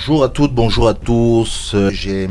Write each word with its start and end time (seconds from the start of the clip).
Bonjour 0.00 0.24
à 0.24 0.30
toutes, 0.30 0.54
bonjour 0.54 0.88
à 0.88 0.94
tous. 0.94 1.76
J'ai 1.92 2.30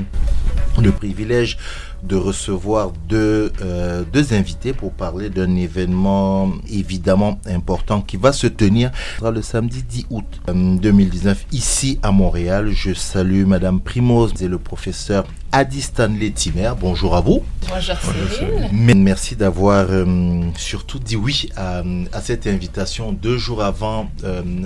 le 0.81 0.91
privilège 0.91 1.59
de 2.01 2.15
recevoir 2.15 2.91
deux, 3.07 3.53
euh, 3.61 4.03
deux 4.11 4.33
invités 4.33 4.73
pour 4.73 4.91
parler 4.91 5.29
d'un 5.29 5.55
événement 5.55 6.51
évidemment 6.67 7.39
important 7.45 8.01
qui 8.01 8.17
va 8.17 8.33
se 8.33 8.47
tenir 8.47 8.89
le 9.21 9.43
samedi 9.43 9.83
10 9.83 10.07
août 10.09 10.25
2019 10.47 11.37
euh, 11.37 11.55
ici 11.55 11.99
à 12.01 12.09
Montréal. 12.09 12.71
Je 12.71 12.95
salue 12.95 13.45
Madame 13.45 13.79
Primoz 13.79 14.33
et 14.41 14.47
le 14.47 14.57
professeur 14.57 15.25
Adi 15.51 15.81
Stanley 15.81 16.31
Timer. 16.31 16.71
Bonjour 16.81 17.15
à 17.15 17.21
vous. 17.21 17.43
Bonjour 17.69 17.95
Cyril. 18.31 18.69
Merci 18.73 19.35
d'avoir 19.35 19.85
euh, 19.91 20.41
surtout 20.57 20.97
dit 20.97 21.17
oui 21.17 21.49
à, 21.55 21.83
à, 22.13 22.21
cette 22.21 22.47
invitation 22.47 23.11
deux 23.11 23.37
jours 23.37 23.61
avant 23.61 24.09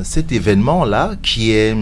cet 0.03 0.31
événement-là 0.31 1.15
qui 1.21 1.51
est 1.51 1.75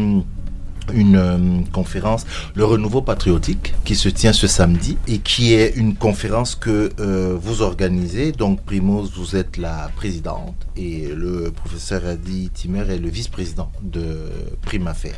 une 0.94 1.16
euh, 1.16 1.38
conférence, 1.72 2.26
le 2.56 2.66
renouveau 2.66 3.02
patriotique, 3.02 3.74
qui 3.86 3.96
se 3.96 4.10
tient 4.10 4.34
ce 4.34 4.48
samedi 4.48 4.98
et 5.08 5.20
qui 5.20 5.54
est 5.54 5.76
une 5.76 5.96
conférence 5.96 6.56
que 6.56 6.92
euh, 7.00 7.38
vous 7.40 7.62
organisez. 7.62 8.32
Donc, 8.32 8.62
Primoz, 8.62 9.12
vous 9.16 9.36
êtes 9.36 9.58
la 9.58 9.90
présidente 9.96 10.56
et 10.76 11.10
le 11.16 11.52
professeur 11.52 12.06
Adi 12.06 12.50
Timer 12.54 12.84
est 12.90 12.98
le 12.98 13.10
vice-président 13.10 13.72
de 13.82 14.30
Prime 14.62 14.88
Affaire. 14.88 15.16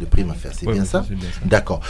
De 0.00 0.06
Prime 0.06 0.30
Affaire, 0.30 0.52
c'est 0.54 0.70
bien, 0.70 0.84
ça? 0.84 1.04
D'accord. 1.44 1.80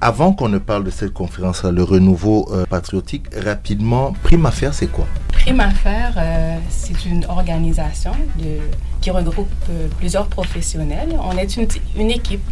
Avant 0.00 0.32
qu'on 0.32 0.48
ne 0.48 0.58
parle 0.58 0.82
de 0.82 0.90
cette 0.90 1.12
conférence, 1.12 1.62
le 1.62 1.84
renouveau 1.84 2.48
euh, 2.50 2.66
patriotique, 2.66 3.26
rapidement, 3.36 4.12
Prime 4.24 4.46
Affaire, 4.46 4.74
c'est 4.74 4.88
quoi? 4.88 5.06
Prime 5.28 5.60
Affaire, 5.60 6.14
c'est 6.68 7.04
une 7.04 7.24
organisation 7.26 8.12
de, 8.38 8.58
qui 9.00 9.10
regroupe 9.10 9.48
plusieurs 9.98 10.26
professionnels. 10.26 11.16
On 11.20 11.36
est 11.36 11.56
une, 11.56 11.68
une 11.96 12.10
équipe 12.10 12.42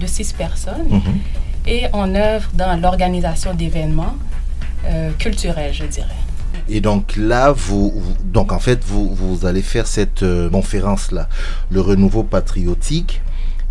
de 0.00 0.06
six 0.06 0.32
personnes 0.32 0.88
mhm. 0.88 1.18
et 1.66 1.86
on 1.92 2.14
œuvre 2.14 2.48
dans 2.54 2.80
l'organisation 2.80 3.54
d'événements 3.54 4.16
euh, 4.86 5.10
culturels, 5.18 5.74
je 5.74 5.84
dirais. 5.84 6.08
Et 6.68 6.80
donc 6.80 7.16
là, 7.16 7.52
vous, 7.52 7.92
donc 8.24 8.52
en 8.52 8.58
fait, 8.58 8.82
vous, 8.84 9.14
vous 9.14 9.46
allez 9.46 9.62
faire 9.62 9.86
cette 9.86 10.22
euh, 10.22 10.48
conférence-là, 10.48 11.28
le 11.70 11.80
renouveau 11.80 12.22
patriotique, 12.22 13.20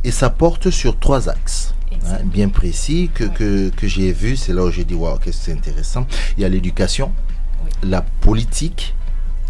et 0.03 0.11
ça 0.11 0.29
porte 0.29 0.69
sur 0.69 0.99
trois 0.99 1.29
axes. 1.29 1.73
Hein, 2.07 2.19
bien 2.23 2.49
précis 2.49 3.09
que, 3.13 3.23
que, 3.25 3.69
que 3.69 3.87
j'ai 3.87 4.11
vu, 4.13 4.37
c'est 4.37 4.53
là 4.53 4.63
où 4.63 4.71
j'ai 4.71 4.85
dit, 4.85 4.93
waouh, 4.93 5.17
qu'est-ce 5.17 5.39
que 5.39 5.43
c'est 5.45 5.53
intéressant. 5.53 6.05
Il 6.37 6.41
y 6.41 6.45
a 6.45 6.49
l'éducation, 6.49 7.11
la 7.83 8.01
politique 8.01 8.95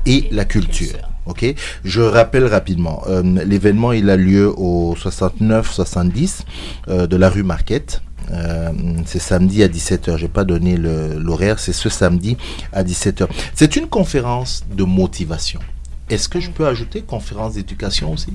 et, 0.05 0.27
la 0.31 0.45
culture. 0.45 1.08
Ok, 1.25 1.45
je 1.83 2.01
rappelle 2.01 2.45
rapidement. 2.45 3.03
Euh, 3.07 3.21
l'événement 3.45 3.91
il 3.91 4.09
a 4.09 4.17
lieu 4.17 4.51
au 4.57 4.95
69-70 4.95 6.41
euh, 6.87 7.07
de 7.07 7.15
la 7.17 7.29
rue 7.29 7.43
Marquette. 7.43 8.01
Euh, 8.31 8.71
c'est 9.05 9.19
samedi 9.19 9.63
à 9.63 9.67
17h. 9.67 10.17
J'ai 10.17 10.27
pas 10.27 10.43
donné 10.43 10.77
l'horaire. 10.77 11.59
C'est 11.59 11.73
ce 11.73 11.89
samedi 11.89 12.37
à 12.73 12.83
17h. 12.83 13.27
C'est 13.53 13.75
une 13.75 13.87
conférence 13.87 14.65
de 14.71 14.83
motivation. 14.83 15.59
Est-ce 16.09 16.29
que 16.29 16.39
je 16.39 16.49
peux 16.49 16.67
ajouter 16.67 17.01
conférence 17.01 17.53
d'éducation 17.53 18.11
aussi? 18.11 18.33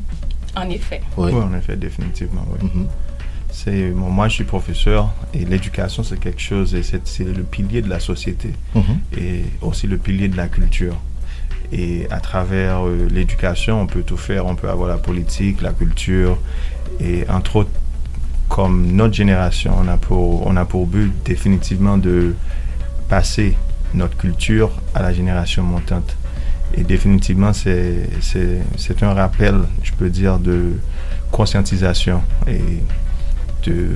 En 0.56 0.69
effet. 0.71 1.00
Oui. 1.17 1.33
en 1.33 1.53
effet, 1.55 1.77
définitivement. 1.77 2.47
Oui. 2.53 2.69
Mhm. 2.73 2.87
C'est 3.50 3.91
moi, 3.91 4.27
je 4.27 4.34
suis 4.34 4.44
professeur 4.44 5.12
et 5.33 5.44
l'éducation 5.44 6.03
c'est 6.03 6.19
quelque 6.19 6.41
chose 6.41 6.75
et 6.75 6.83
c'est 6.83 7.25
le 7.25 7.44
pilier 7.44 7.83
de 7.83 7.89
la 7.89 8.00
société 8.00 8.50
mhm. 8.75 8.83
et 9.17 9.44
aussi 9.62 9.87
le 9.87 9.97
pilier 9.97 10.27
de 10.27 10.37
la 10.37 10.49
culture. 10.49 10.97
Et 11.73 12.07
à 12.11 12.21
travers 12.21 12.87
euh, 12.87 13.09
l'éducation, 13.11 13.81
on 13.81 13.87
peut 13.87 14.03
tout 14.03 14.17
faire. 14.17 14.47
On 14.47 14.55
peut 14.55 14.69
avoir 14.69 14.89
la 14.89 14.99
politique, 14.99 15.63
la 15.63 15.73
culture. 15.73 16.39
Et 17.01 17.25
entre 17.29 17.57
autres, 17.57 17.71
comme 18.49 18.93
notre 18.93 19.15
génération, 19.15 19.75
on 19.77 19.89
a 19.89 19.97
pour, 19.97 20.47
on 20.47 20.57
a 20.57 20.65
pour 20.65 20.87
but 20.87 21.13
définitivement 21.25 21.99
de 21.99 22.35
passer 23.09 23.57
notre 23.95 24.17
culture 24.17 24.71
à 24.95 25.03
la 25.03 25.13
génération 25.13 25.63
montante. 25.63 26.17
Et 26.77 26.83
définitivement, 26.83 27.53
c'est 27.53 29.03
un 29.03 29.15
rappel, 29.15 29.61
je 29.83 29.93
peux 29.93 30.11
dire, 30.11 30.39
de 30.39 30.73
conscientisation 31.31 32.23
et 32.47 32.61
de, 33.65 33.89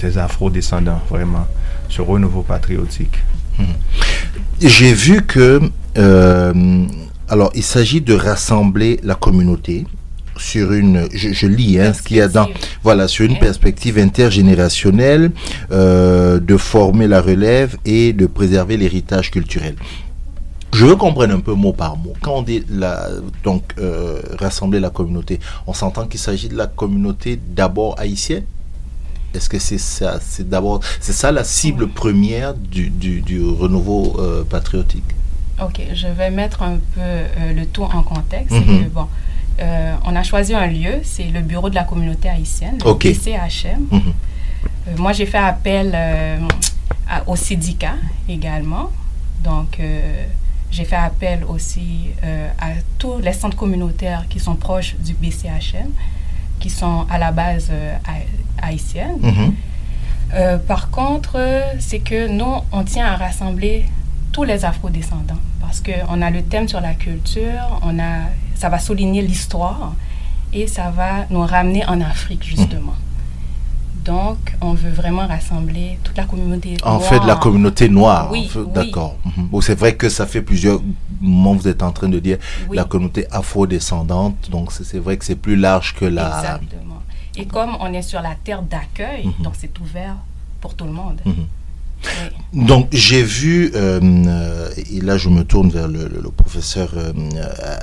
des 0.00 0.18
afro-descendants, 0.18 1.00
vraiment, 1.08 1.46
ce 1.88 2.02
renouveau 2.02 2.42
patriotique. 2.42 3.18
Hum. 3.58 3.66
J'ai 4.60 4.92
vu 4.92 5.22
que 5.22 5.60
euh, 5.96 6.52
alors, 7.28 7.50
il 7.54 7.62
s'agit 7.62 8.00
de 8.00 8.14
rassembler 8.14 9.00
la 9.02 9.14
communauté 9.14 9.86
sur 10.36 10.72
une, 10.72 11.08
je, 11.12 11.46
lis 11.46 11.80
hein, 11.80 11.92
ce 11.92 12.02
qu'il 12.02 12.16
y 12.16 12.20
a 12.20 12.28
dans, 12.28 12.48
voilà, 12.82 13.08
sur 13.08 13.24
une 13.24 13.38
perspective 13.38 13.98
intergénérationnelle, 13.98 15.30
euh, 15.70 16.40
de 16.40 16.56
former 16.56 17.06
la 17.06 17.20
relève 17.20 17.76
et 17.84 18.12
de 18.12 18.26
préserver 18.26 18.76
l'héritage 18.76 19.30
culturel. 19.30 19.76
Je 20.72 20.86
veux 20.86 20.96
comprendre 20.96 21.34
un 21.34 21.40
peu 21.40 21.54
mot 21.54 21.72
par 21.72 21.96
mot. 21.96 22.14
Quand 22.20 22.34
on 22.34 22.42
dit 22.42 22.64
la, 22.68 23.08
donc 23.44 23.62
euh, 23.78 24.20
rassembler 24.38 24.80
la 24.80 24.90
communauté, 24.90 25.38
on 25.68 25.72
s'entend 25.72 26.06
qu'il 26.06 26.18
s'agit 26.18 26.48
de 26.48 26.56
la 26.56 26.66
communauté 26.66 27.38
d'abord 27.54 27.94
haïtienne? 27.98 28.44
Est-ce 29.34 29.48
que 29.48 29.58
c'est 29.58 29.78
ça, 29.78 30.18
c'est 30.20 30.48
d'abord, 30.48 30.80
c'est 31.00 31.12
ça 31.12 31.32
la 31.32 31.44
cible 31.44 31.88
première 31.88 32.54
du, 32.54 32.88
du, 32.88 33.20
du 33.20 33.42
renouveau 33.42 34.16
euh, 34.18 34.44
patriotique? 34.44 35.04
Ok, 35.62 35.80
je 35.92 36.08
vais 36.08 36.30
mettre 36.30 36.62
un 36.62 36.78
peu 36.94 37.00
euh, 37.00 37.52
le 37.54 37.66
tout 37.66 37.84
en 37.84 38.02
contexte. 38.02 38.52
Mhm. 38.52 38.88
bon, 38.88 39.06
euh, 39.60 39.94
on 40.04 40.16
a 40.16 40.22
choisi 40.24 40.52
un 40.54 40.66
lieu, 40.66 41.00
c'est 41.04 41.24
le 41.30 41.40
bureau 41.40 41.70
de 41.70 41.76
la 41.76 41.84
communauté 41.84 42.28
haïtienne, 42.28 42.78
le 42.84 42.94
PCHM. 42.94 43.86
Mhm. 43.90 44.02
Euh, 44.88 44.96
moi, 44.98 45.12
j'ai 45.12 45.26
fait 45.26 45.38
appel 45.38 45.96
au 47.26 47.36
syndicat 47.36 47.94
également. 48.28 48.90
Donc, 49.42 49.80
j'ai 50.70 50.84
fait 50.84 50.96
appel 50.96 51.44
aussi 51.48 52.10
à 52.58 52.70
tous 52.98 53.18
les 53.18 53.32
centres 53.32 53.56
communautaires 53.56 54.24
qui 54.28 54.40
sont 54.40 54.56
proches 54.56 54.96
du 54.96 55.12
BCHM, 55.14 55.90
qui 56.60 56.70
sont 56.70 57.06
à 57.10 57.18
la 57.18 57.32
base 57.32 57.70
haïtienne. 58.62 59.18
Mhm. 59.20 60.58
par 60.66 60.90
contre, 60.90 61.38
c'est 61.78 62.00
que 62.00 62.28
nous, 62.28 62.56
on 62.72 62.82
tient 62.82 63.06
à 63.06 63.16
rassembler 63.16 63.84
tous 64.32 64.44
les 64.44 64.64
afro-descendants 64.64 65.38
parce 65.60 65.80
qu'on 65.80 66.22
a 66.22 66.30
le 66.30 66.42
thème 66.42 66.68
sur 66.68 66.80
la 66.80 66.94
culture, 66.94 67.80
on 67.82 67.98
a, 67.98 68.28
ça 68.54 68.68
va 68.68 68.78
souligner 68.78 69.22
l'histoire 69.22 69.94
et 70.52 70.66
ça 70.66 70.90
va 70.90 71.26
nous 71.30 71.42
ramener 71.42 71.84
en 71.86 72.00
Afrique 72.00 72.44
justement. 72.44 72.94
Donc, 73.94 74.54
on 74.60 74.74
veut 74.74 74.90
vraiment 74.90 75.26
rassembler 75.26 75.98
toute 76.02 76.16
la 76.16 76.24
communauté 76.24 76.76
noire. 76.82 76.94
En 76.94 77.00
fait, 77.00 77.20
la 77.24 77.36
communauté 77.36 77.88
noire. 77.88 78.28
Oui, 78.30 78.50
d'accord. 78.74 79.16
Mhm. 79.24 79.60
c'est 79.62 79.78
vrai 79.78 79.94
que 79.96 80.08
ça 80.08 80.26
fait 80.26 80.42
plusieurs 80.42 80.80
moments, 81.20 81.54
vous 81.54 81.68
êtes 81.68 81.82
en 81.82 81.92
train 81.92 82.08
de 82.08 82.18
dire 82.18 82.38
la 82.70 82.84
communauté 82.84 83.26
afro-descendante. 83.30 84.50
Donc, 84.50 84.72
c'est 84.72 84.98
vrai 84.98 85.16
que 85.16 85.24
c'est 85.24 85.36
plus 85.36 85.56
large 85.56 85.94
que 85.94 86.04
la... 86.04 86.38
Exactement. 86.38 87.02
Et 87.36 87.46
comme 87.46 87.76
on 87.80 87.92
est 87.92 88.02
sur 88.02 88.20
la 88.20 88.34
terre 88.34 88.62
d'accueil, 88.62 89.26
mhm. 89.26 89.42
donc 89.42 89.54
c'est 89.58 89.76
ouvert 89.80 90.16
pour 90.60 90.74
tout 90.74 90.84
le 90.84 90.92
monde. 90.92 91.20
Mhm. 91.24 91.46
Donc 92.54 92.86
j'ai 92.92 93.22
vu, 93.22 93.72
euh, 93.74 94.68
et 94.92 95.00
là 95.00 95.16
je 95.16 95.28
me 95.28 95.42
tourne 95.42 95.70
vers 95.70 95.88
le, 95.88 96.08
professeur 96.36 96.92
euh, 96.96 97.12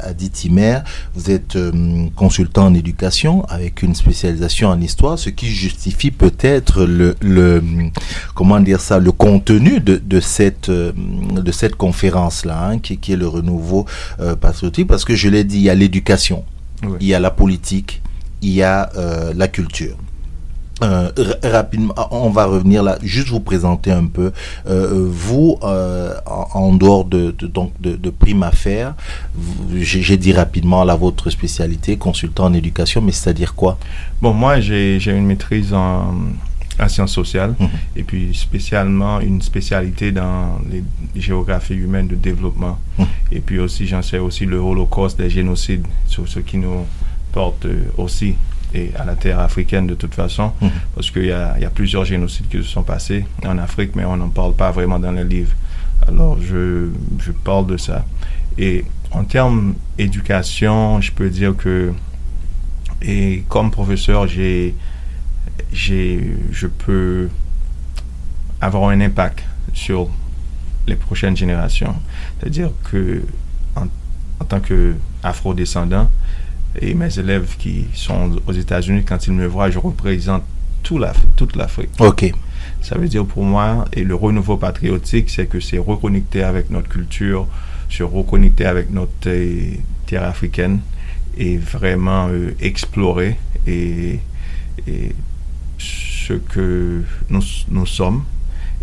Adi 0.03 0.29
Timer, 0.29 0.79
vous 1.13 1.29
êtes 1.29 1.57
euh, 1.57 2.07
consultant 2.15 2.68
en 2.68 2.73
éducation 2.73 3.44
avec 3.50 3.83
une 3.83 3.95
spécialisation 3.95 4.69
en 4.69 4.79
histoire, 4.79 5.19
ce 5.19 5.29
qui 5.29 5.47
justifie 5.47 6.12
peut-être 6.12 6.85
le, 6.85 7.15
le, 7.21 7.62
comment 8.33 8.62
dire 8.62 8.79
ça, 8.79 8.97
le 9.00 9.12
contenu 9.12 9.81
de, 9.81 9.97
de 9.97 10.19
cette, 10.21 10.69
euh, 10.69 10.94
de 10.95 11.51
cette 11.51 11.75
conférence-là, 11.75 12.69
hein, 12.69 12.79
qui, 12.79 12.97
qui, 12.97 13.12
est 13.12 13.17
le 13.17 13.27
renouveau 13.27 13.85
patriotique, 14.39 14.88
parce 14.88 15.03
que 15.03 15.15
je 15.15 15.27
l'ai 15.27 15.44
dit, 15.44 15.57
il 15.57 15.63
y 15.63 15.69
a 15.69 15.75
l'éducation, 15.75 16.45
il 17.01 17.07
y 17.07 17.13
a 17.13 17.19
la 17.19 17.31
politique, 17.31 18.01
il 18.41 18.51
y 18.51 18.63
a 18.63 18.89
la 19.35 19.47
culture. 19.47 19.97
Euh, 20.83 21.11
rapidement, 21.43 21.93
on 22.09 22.29
va 22.29 22.45
revenir 22.45 22.81
là, 22.81 22.97
juste 23.03 23.29
vous 23.29 23.39
présenter 23.39 23.91
un 23.91 24.07
peu. 24.07 24.31
Euh, 24.67 25.07
vous, 25.09 25.57
euh, 25.63 26.15
en, 26.25 26.73
dehors 26.73 27.05
de, 27.05 27.31
donc 27.31 27.71
de, 27.79 27.95
de 27.95 28.09
prime 28.09 28.41
affaire, 28.43 28.95
j'ai 29.75 30.17
dit 30.17 30.33
rapidement 30.33 30.83
là 30.83 30.95
votre 30.95 31.29
spécialité, 31.29 31.97
consultant 31.97 32.45
en 32.45 32.53
éducation, 32.53 33.01
mais 33.01 33.11
c'est-à-dire 33.11 33.53
quoi? 33.53 33.77
Bon, 34.21 34.33
moi 34.33 34.59
j'ai 34.59 34.99
une 35.05 35.25
maîtrise 35.25 35.73
en, 35.73 36.15
sciences 36.87 37.13
sociales 37.13 37.53
mhm. 37.59 37.69
et 37.95 38.01
puis 38.01 38.33
spécialement 38.33 39.19
une 39.19 39.43
spécialité 39.43 40.11
dans 40.11 40.59
les 40.71 40.83
géographies 41.15 41.75
humaines 41.75 42.07
de 42.07 42.15
développement. 42.15 42.79
Mhm. 42.97 43.05
Et 43.33 43.39
puis 43.39 43.59
aussi 43.59 43.85
j'enseigne 43.85 44.21
aussi 44.21 44.47
le 44.47 44.57
holocauste 44.57 45.19
des 45.19 45.29
génocides, 45.29 45.85
sur 46.07 46.27
ce 46.27 46.39
qui 46.39 46.57
nous 46.57 46.87
porte 47.33 47.67
aussi 47.97 48.35
et 48.73 48.91
à 48.97 49.06
la 49.06 49.15
terre 49.15 49.39
africaine 49.39 49.88
de 49.88 49.95
toute 49.95 50.15
façon, 50.15 50.51
mhm. 50.62 50.69
parce 50.95 51.12
qu'il 51.12 51.23
y, 51.23 51.27
y 51.27 51.31
a, 51.31 51.71
plusieurs 51.73 52.06
génocides 52.06 52.47
qui 52.47 52.57
se 52.57 52.63
sont 52.63 52.83
passés 52.83 53.25
en 53.45 53.57
Afrique, 53.57 53.95
mais 53.95 54.06
on 54.06 54.18
n'en 54.18 54.29
parle 54.29 54.53
pas 54.53 54.71
vraiment 54.71 55.00
dans 55.00 55.12
les 55.12 55.23
livres. 55.23 55.53
Alors, 56.07 56.38
je, 56.41 56.89
je 57.19 57.31
parle 57.31 57.68
de 57.68 57.77
ça. 57.77 58.06
Et 58.57 58.85
en 59.12 59.23
termes 59.23 59.75
d'éducation, 59.97 61.01
je 61.01 61.12
peux 61.12 61.29
dire 61.29 61.56
que, 61.56 61.94
et 63.01 63.44
comme 63.50 63.71
professeur, 63.71 64.27
j'ai 64.27 64.75
je 65.74 66.67
peux 66.67 67.29
avoir 68.59 68.89
un 68.89 69.01
impact 69.01 69.44
sur 69.74 70.09
les 70.88 70.95
prochaines 70.95 71.35
générations. 71.38 71.95
C'est-à-dire 72.39 72.71
que 72.91 73.24
en, 73.75 73.88
tant 74.45 74.59
qu'afro-descendant, 74.59 76.09
et 76.79 76.94
mes 76.94 77.19
élèves 77.19 77.56
qui 77.57 77.85
sont 77.94 78.39
aux 78.47 78.53
États-Unis, 78.53 79.03
quand 79.03 79.27
ils 79.27 79.33
me 79.33 79.45
voient, 79.45 79.69
je 79.69 79.79
représente 79.79 80.44
tout 80.83 81.00
toute 81.35 81.56
l'Afrique. 81.56 81.89
OK. 82.00 82.31
Ça 82.81 82.97
veut 82.97 83.07
dire 83.07 83.25
pour 83.25 83.44
moi, 83.44 83.85
et 83.94 84.03
le 84.03 84.15
renouveau 84.15 84.57
patriotique, 84.57 85.29
c'est 85.29 85.45
que 85.45 85.59
c'est 85.59 85.77
reconnecter 85.77 86.44
avec 86.44 86.69
notre 86.69 86.89
culture, 86.89 87.47
se 87.89 88.03
reconnecter 88.03 88.65
avec 88.65 88.89
notre 88.91 89.12
euh, 89.27 89.75
terre 90.07 90.23
africaine 90.23 90.79
et 91.38 91.57
vraiment 91.57 92.27
euh, 92.29 92.56
explorer 92.59 93.38
et, 93.67 94.19
ce 95.77 96.33
que 96.33 97.03
nous, 97.29 97.41
nous 97.69 97.85
sommes 97.85 98.24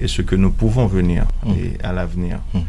et 0.00 0.06
ce 0.06 0.22
que 0.22 0.36
nous 0.36 0.50
pouvons 0.50 0.86
venir 0.86 1.24
mmh. 1.44 1.50
et 1.52 1.84
à 1.84 1.92
l'avenir. 1.92 2.38
Mmh. 2.54 2.60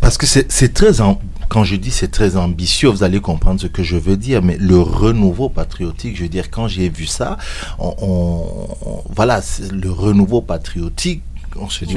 Parce 0.00 0.18
que 0.18 0.26
c'est 0.26 0.74
très, 0.74 1.00
quand 1.48 1.64
je 1.64 1.76
dis 1.76 1.90
c'est 1.90 2.10
très 2.10 2.36
ambitieux, 2.36 2.88
vous 2.88 3.02
allez 3.02 3.20
comprendre 3.20 3.60
ce 3.60 3.66
que 3.66 3.82
je 3.82 3.96
veux 3.96 4.16
dire, 4.16 4.42
mais 4.42 4.56
le 4.58 4.78
renouveau 4.78 5.48
patriotique, 5.48 6.16
je 6.16 6.22
veux 6.22 6.28
dire, 6.28 6.50
quand 6.50 6.68
j'ai 6.68 6.88
vu 6.88 7.06
ça, 7.06 7.38
on, 7.78 8.68
voilà, 9.14 9.40
le 9.72 9.90
renouveau 9.90 10.40
patriotique, 10.40 11.22
on 11.56 11.68
se 11.68 11.84
dit, 11.84 11.96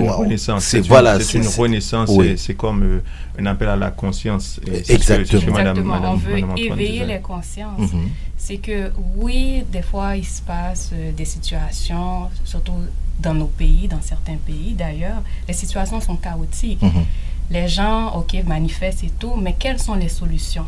c'est 0.59 0.81
voilà, 0.81 1.19
c'est 1.19 1.39
une 1.39 1.47
renaissance, 1.47 2.11
c'est 2.37 2.53
comme 2.53 2.83
euh, 2.83 2.99
un 3.39 3.45
appel 3.47 3.69
à 3.69 3.75
la 3.75 3.89
conscience. 3.89 4.59
Exactement. 4.87 5.57
Exactement. 5.57 6.13
on 6.13 6.15
veut 6.15 6.37
éveiller 6.57 7.05
les 7.05 7.19
consciences. 7.19 7.91
Mhm. 7.91 8.09
C'est 8.37 8.57
que 8.57 8.91
oui, 9.15 9.63
des 9.71 9.81
fois, 9.81 10.15
il 10.15 10.25
se 10.25 10.41
passe 10.41 10.91
euh, 10.93 11.11
des 11.11 11.25
situations, 11.25 12.27
surtout 12.45 12.73
dans 13.19 13.33
nos 13.33 13.47
pays, 13.47 13.87
dans 13.87 14.01
certains 14.01 14.37
pays 14.37 14.73
d'ailleurs, 14.77 15.23
les 15.47 15.53
situations 15.53 15.99
sont 15.99 16.17
chaotiques. 16.17 16.81
Mhm. 16.81 17.05
Les 17.49 17.67
gens, 17.67 18.13
ok, 18.15 18.35
manifestent 18.45 19.03
et 19.03 19.11
tout, 19.19 19.35
mais 19.35 19.55
quelles 19.57 19.79
sont 19.79 19.95
les 19.95 20.09
solutions? 20.09 20.65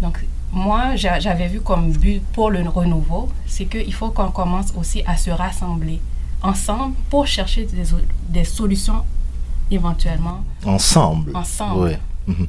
Donc, 0.00 0.24
moi, 0.52 0.96
j'avais 0.96 1.48
vu 1.48 1.60
comme 1.60 1.90
but 1.90 2.22
pour 2.32 2.50
le 2.50 2.66
renouveau, 2.68 3.28
c'est 3.46 3.66
qu'il 3.66 3.92
faut 3.92 4.10
qu'on 4.10 4.30
commence 4.30 4.72
aussi 4.76 5.02
à 5.06 5.16
se 5.16 5.30
rassembler 5.30 6.00
ensemble 6.42 6.94
pour 7.10 7.26
chercher 7.26 7.66
des, 7.66 7.84
des 8.28 8.44
solutions 8.44 9.02
éventuellement. 9.70 10.44
Ensemble. 10.64 11.36
Ensemble. 11.36 11.98
Mhm. 12.26 12.46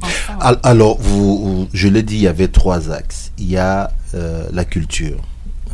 Alors, 0.64 0.98
vous, 1.00 1.68
je 1.74 1.88
l'ai 1.88 2.04
dit, 2.04 2.16
il 2.16 2.22
y 2.22 2.28
avait 2.28 2.50
trois 2.50 2.92
axes. 2.92 3.32
Il 3.38 3.50
y 3.50 3.58
a 3.58 3.92
euh, 4.14 4.48
la 4.52 4.66
culture. 4.66 5.20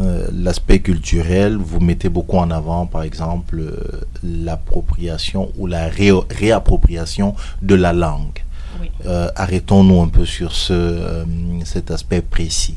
Euh, 0.01 0.27
l'aspect 0.33 0.79
culturel, 0.79 1.57
vous 1.57 1.79
mettez 1.79 2.09
beaucoup 2.09 2.37
en 2.37 2.51
avant, 2.51 2.85
par 2.85 3.03
exemple, 3.03 3.59
euh, 3.59 4.01
l'appropriation 4.23 5.51
ou 5.57 5.67
la 5.67 5.87
réappropriation 5.87 7.35
de 7.61 7.75
la 7.75 7.93
langue. 7.93 8.41
Arrêtons-nous 9.35 10.01
un 10.01 10.09
peu 10.09 10.25
sur 10.25 10.51
ce, 10.51 11.23
cet 11.63 11.91
aspect 11.91 12.21
précis 12.21 12.75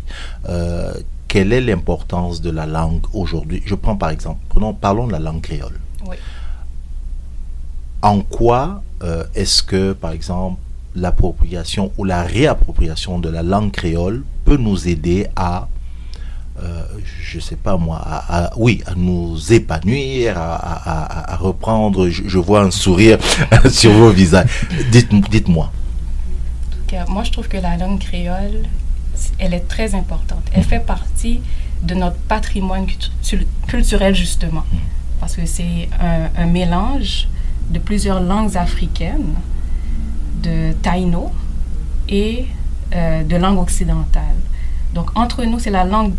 quelle 1.29 1.53
est 1.53 1.61
l'importance 1.61 2.41
de 2.41 2.50
la 2.50 2.67
langue 2.67 3.03
aujourd'hui? 3.12 3.62
Je 3.67 3.75
prends 3.75 3.97
par 3.97 4.11
exemple, 4.11 4.41
prenons, 4.49 4.73
parlons 4.73 5.06
de 5.06 5.12
la 5.12 5.19
langue 5.19 5.43
créole. 5.43 5.79
Oui. 6.06 6.17
En 8.00 8.21
quoi 8.21 8.82
euh, 9.03 9.25
est-ce 9.35 9.62
que, 9.62 9.93
par 9.93 10.12
exemple, 10.12 10.59
l'appropriation 10.97 11.93
ou 11.99 12.05
la 12.05 12.23
réappropriation 12.23 13.19
de 13.19 13.29
la 13.29 13.43
langue 13.43 13.71
créole 13.71 14.25
peut 14.44 14.56
nous 14.56 14.88
aider 14.88 15.26
à, 15.37 15.69
euh, 16.62 16.82
je 17.22 17.37
ne 17.37 17.43
sais 17.43 17.56
pas 17.56 17.76
moi, 17.76 18.00
à, 18.05 18.50
oui, 18.56 18.82
à 18.87 18.94
nous 18.96 19.52
épanouir, 19.52 20.37
à, 20.38 21.37
reprendre, 21.40 22.08
je, 22.08 22.38
vois 22.38 22.62
un 22.62 22.70
sourire 22.70 23.19
sur 23.70 23.93
vos 23.93 24.10
visages. 24.10 24.49
Dites-moi. 24.90 25.70
moi, 27.08 27.22
je 27.25 27.31
trouve 27.31 27.49
que 27.49 27.58
la 27.58 27.76
langue 27.76 28.00
créole, 28.00 28.64
elle 29.38 29.55
est 29.55 29.69
très 29.69 29.94
importante. 29.94 30.43
Elle 30.52 30.64
fait 30.64 30.84
partie 30.84 31.40
de 31.82 31.94
notre 31.94 32.16
patrimoine 32.16 32.87
culturel, 33.66 34.14
justement, 34.14 34.64
parce 35.20 35.37
que 35.37 35.46
c'est 35.46 35.88
un, 36.00 36.46
mélange 36.46 37.28
de 37.70 37.78
plusieurs 37.78 38.20
langues 38.20 38.56
africaines, 38.56 39.34
de 40.43 40.72
taïno 40.82 41.31
et 42.08 42.46
euh, 42.94 43.22
de 43.22 43.37
langue 43.37 43.58
occidentale. 43.58 44.22
Donc, 44.94 45.16
entre 45.16 45.44
nous, 45.44 45.58
c'est 45.58 45.70
la 45.70 45.84
langue 45.84 46.14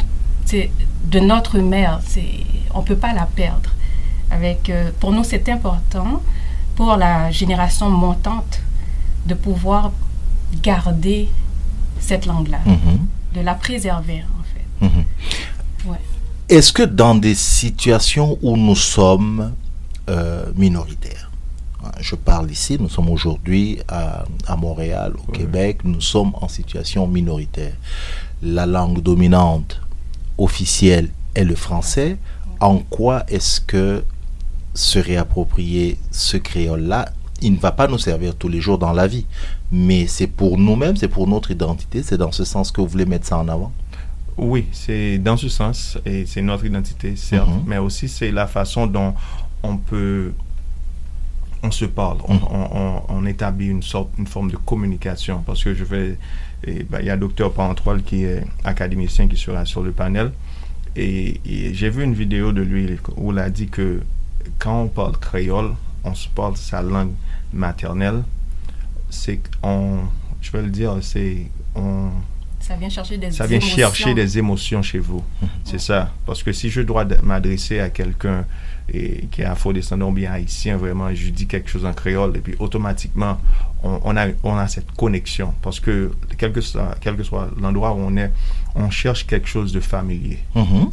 de 0.54 1.20
notre 1.20 1.60
mère. 1.60 2.00
On 2.74 2.80
ne 2.80 2.86
peut 2.86 2.96
pas 2.96 3.14
la 3.14 3.26
perdre. 3.26 3.72
Avec, 4.32 4.70
euh, 4.70 4.92
pour 5.00 5.12
nous, 5.12 5.24
c'est 5.24 5.50
important 5.50 6.22
pour 6.76 6.96
la 6.96 7.32
génération 7.32 7.90
montante 7.90 8.62
de 9.26 9.34
pouvoir 9.34 9.92
garder 10.62 11.30
cette 12.00 12.26
langue-là, 12.26 12.60
mhm. 12.66 13.00
de 13.36 13.42
la 13.42 13.54
préserver 13.54 14.24
en 14.24 14.44
fait. 14.44 14.86
Mhm. 14.86 15.04
Est-ce 16.48 16.74
que 16.74 16.84
dans 16.84 17.14
des 17.14 17.36
situations 17.36 18.40
où 18.42 18.58
nous 18.58 18.76
sommes 18.76 19.54
euh, 20.10 20.46
minoritaires, 20.56 21.30
hein, 21.84 21.92
je 22.00 22.16
parle 22.16 22.50
ici, 22.50 22.78
nous 22.80 22.90
sommes 22.90 23.10
aujourd'hui 23.10 23.80
à, 23.88 24.26
Montréal, 24.58 25.14
au 25.28 25.32
Québec, 25.32 25.82
nous 25.84 26.02
sommes 26.02 26.32
en 26.42 26.48
situation 26.48 27.08
minoritaire. 27.08 27.74
La 28.42 28.66
langue 28.66 29.04
dominante 29.04 29.80
officielle 30.40 31.10
est 31.36 31.44
le 31.44 31.56
français. 31.56 32.18
En 32.60 32.80
quoi 32.80 33.24
est-ce 33.28 33.62
que 33.62 34.04
se 34.74 35.00
réapproprier 35.00 35.98
ce 36.12 36.38
créole-là 36.38 37.10
il 37.42 37.54
ne 37.54 37.58
va 37.58 37.72
pas 37.72 37.88
nous 37.88 37.98
servir 37.98 38.36
tous 38.36 38.50
les 38.50 38.62
jours 38.62 38.78
dans 38.78 38.94
la 38.94 39.08
vie. 39.08 39.26
Mais 39.72 40.08
c'est 40.08 40.28
pour 40.28 40.58
nous-mêmes, 40.58 40.96
c'est 40.96 41.08
pour 41.08 41.28
notre 41.28 41.52
identité. 41.52 42.04
C'est 42.04 42.18
dans 42.18 42.32
ce 42.32 42.44
sens 42.44 42.72
que 42.72 42.82
vous 42.82 42.88
voulez 42.88 43.06
mettre 43.06 43.26
ça 43.26 43.38
en 43.38 43.48
avant 43.48 43.72
Oui, 44.38 44.66
c'est 44.72 45.18
dans 45.18 45.38
ce 45.38 45.50
sens. 45.50 45.98
Et 46.06 46.26
c'est 46.26 46.42
notre 46.42 46.66
identité, 46.66 47.16
certes. 47.16 47.48
Mhm. 47.48 47.64
Mais 47.66 47.78
aussi, 47.78 48.10
c'est 48.10 48.32
la 48.32 48.48
façon 48.48 48.88
dont 48.88 49.14
on 49.64 49.78
peut. 49.78 50.34
On 51.62 51.72
se 51.72 51.86
parle, 51.86 52.20
on, 53.10 53.26
établit 53.26 53.68
une 53.68 53.84
sorte, 53.84 54.12
une 54.18 54.28
forme 54.28 54.50
de 54.50 54.56
communication. 54.56 55.44
Parce 55.46 55.64
que 55.64 55.74
je 55.74 55.84
vais. 55.84 56.18
Ben, 56.90 57.00
il 57.02 57.06
y 57.06 57.10
a 57.10 57.18
docteur 57.18 57.54
Pantroil 57.54 58.02
qui 58.04 58.24
est 58.24 58.44
académicien 58.64 59.28
qui 59.28 59.38
sera 59.38 59.66
sur 59.66 59.82
le 59.82 59.92
panel. 59.92 60.32
Et, 60.96 61.40
j'ai 61.74 61.90
vu 61.90 62.04
une 62.04 62.14
vidéo 62.14 62.52
de 62.52 62.62
lui 62.62 62.98
où 63.18 63.32
il 63.32 63.40
a 63.40 63.50
dit 63.50 63.68
que 63.68 64.02
quand 64.58 64.84
on 64.84 64.88
parle 64.88 65.18
créole, 65.18 65.74
on 66.04 66.16
se 66.16 66.30
parle 66.30 66.56
sa 66.56 66.82
langue 66.82 67.14
maternelle, 67.54 68.24
c'est 69.10 69.42
on, 69.62 70.00
je 70.42 70.52
vais 70.52 70.62
le 70.62 70.70
dire, 70.70 70.98
c'est. 71.02 71.48
Ça 72.70 72.76
vient 72.76 72.90
chercher 72.90 73.18
des 73.18 73.32
ça 73.32 73.48
vient 73.48 73.60
chercher 73.60 74.14
des 74.14 74.38
émotions 74.38 74.84
chez 74.84 75.00
vous. 75.00 75.24
c'est 75.64 75.80
ça. 75.80 76.14
Parce 76.28 76.44
que 76.44 76.54
si 76.54 76.70
je 76.70 76.82
dois 76.82 77.04
m'adresser 77.24 77.80
à 77.80 77.90
quelqu'un 77.90 78.46
qui 78.88 79.42
est 79.42 79.44
afro-descendant 79.44 80.10
ou 80.10 80.12
bien 80.12 80.32
haïtien, 80.32 80.78
vraiment, 80.78 81.12
je 81.12 81.32
dis 81.32 81.48
quelque 81.48 81.68
chose 81.68 81.84
en 81.84 81.94
créole, 81.94 82.38
et 82.38 82.42
puis 82.42 82.54
automatiquement, 82.60 83.40
on, 83.82 84.16
a, 84.16 84.28
on 84.44 84.56
a 84.56 84.68
cette 84.68 84.92
connexion. 84.92 85.52
Parce 85.64 85.80
que, 85.80 86.12
quel 86.38 86.52
que 86.52 86.62
soit, 86.62 86.96
quel 87.02 87.18
que 87.18 87.24
soit 87.24 87.50
l'endroit 87.60 87.94
où 87.94 88.02
on 88.02 88.16
est, 88.18 88.32
on 88.76 88.92
cherche 88.92 89.26
quelque 89.26 89.48
chose 89.48 89.74
de 89.74 89.80
familier. 89.80 90.38
Mm-hmm. 90.56 90.92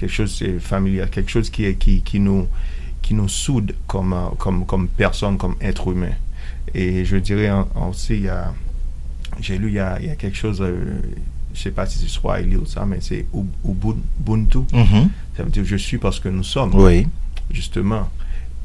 Quelque 0.00 0.12
chose 0.12 0.38
de 0.38 0.58
familier, 0.58 1.04
quelque 1.10 1.30
chose 1.30 1.50
qui, 1.50 1.66
est, 1.66 1.74
qui, 1.74 2.00
qui, 2.00 2.20
nous, 2.20 2.46
qui 3.02 3.12
nous 3.12 3.28
soude 3.28 3.74
comme, 3.86 4.16
comme, 4.38 4.64
comme 4.64 4.88
personne, 4.88 5.36
comme 5.36 5.56
être 5.60 5.92
humain. 5.92 6.14
Et 6.74 7.04
je 7.04 7.18
dirais 7.18 7.50
aussi, 7.86 8.14
il 8.14 8.22
y 8.22 8.28
a, 8.30 8.54
j'ai 9.40 9.58
lu, 9.58 9.68
il 9.68 9.74
y 9.74 9.78
a, 9.78 9.98
il 10.00 10.06
y 10.06 10.10
a 10.10 10.16
quelque 10.16 10.36
chose, 10.36 10.60
euh, 10.60 11.00
je 11.52 11.58
ne 11.58 11.62
sais 11.62 11.70
pas 11.70 11.86
si 11.86 11.98
c'est 11.98 12.08
Swahili 12.08 12.56
ou 12.56 12.66
ça, 12.66 12.84
mais 12.86 12.98
c'est 13.00 13.26
Ubuntu. 13.34 14.58
Mm-hmm. 14.72 15.08
Ça 15.36 15.42
veut 15.42 15.50
dire 15.50 15.64
je 15.64 15.76
suis 15.76 15.98
parce 15.98 16.20
que 16.20 16.28
nous 16.28 16.44
sommes. 16.44 16.74
Oui. 16.74 17.06
Justement. 17.50 18.08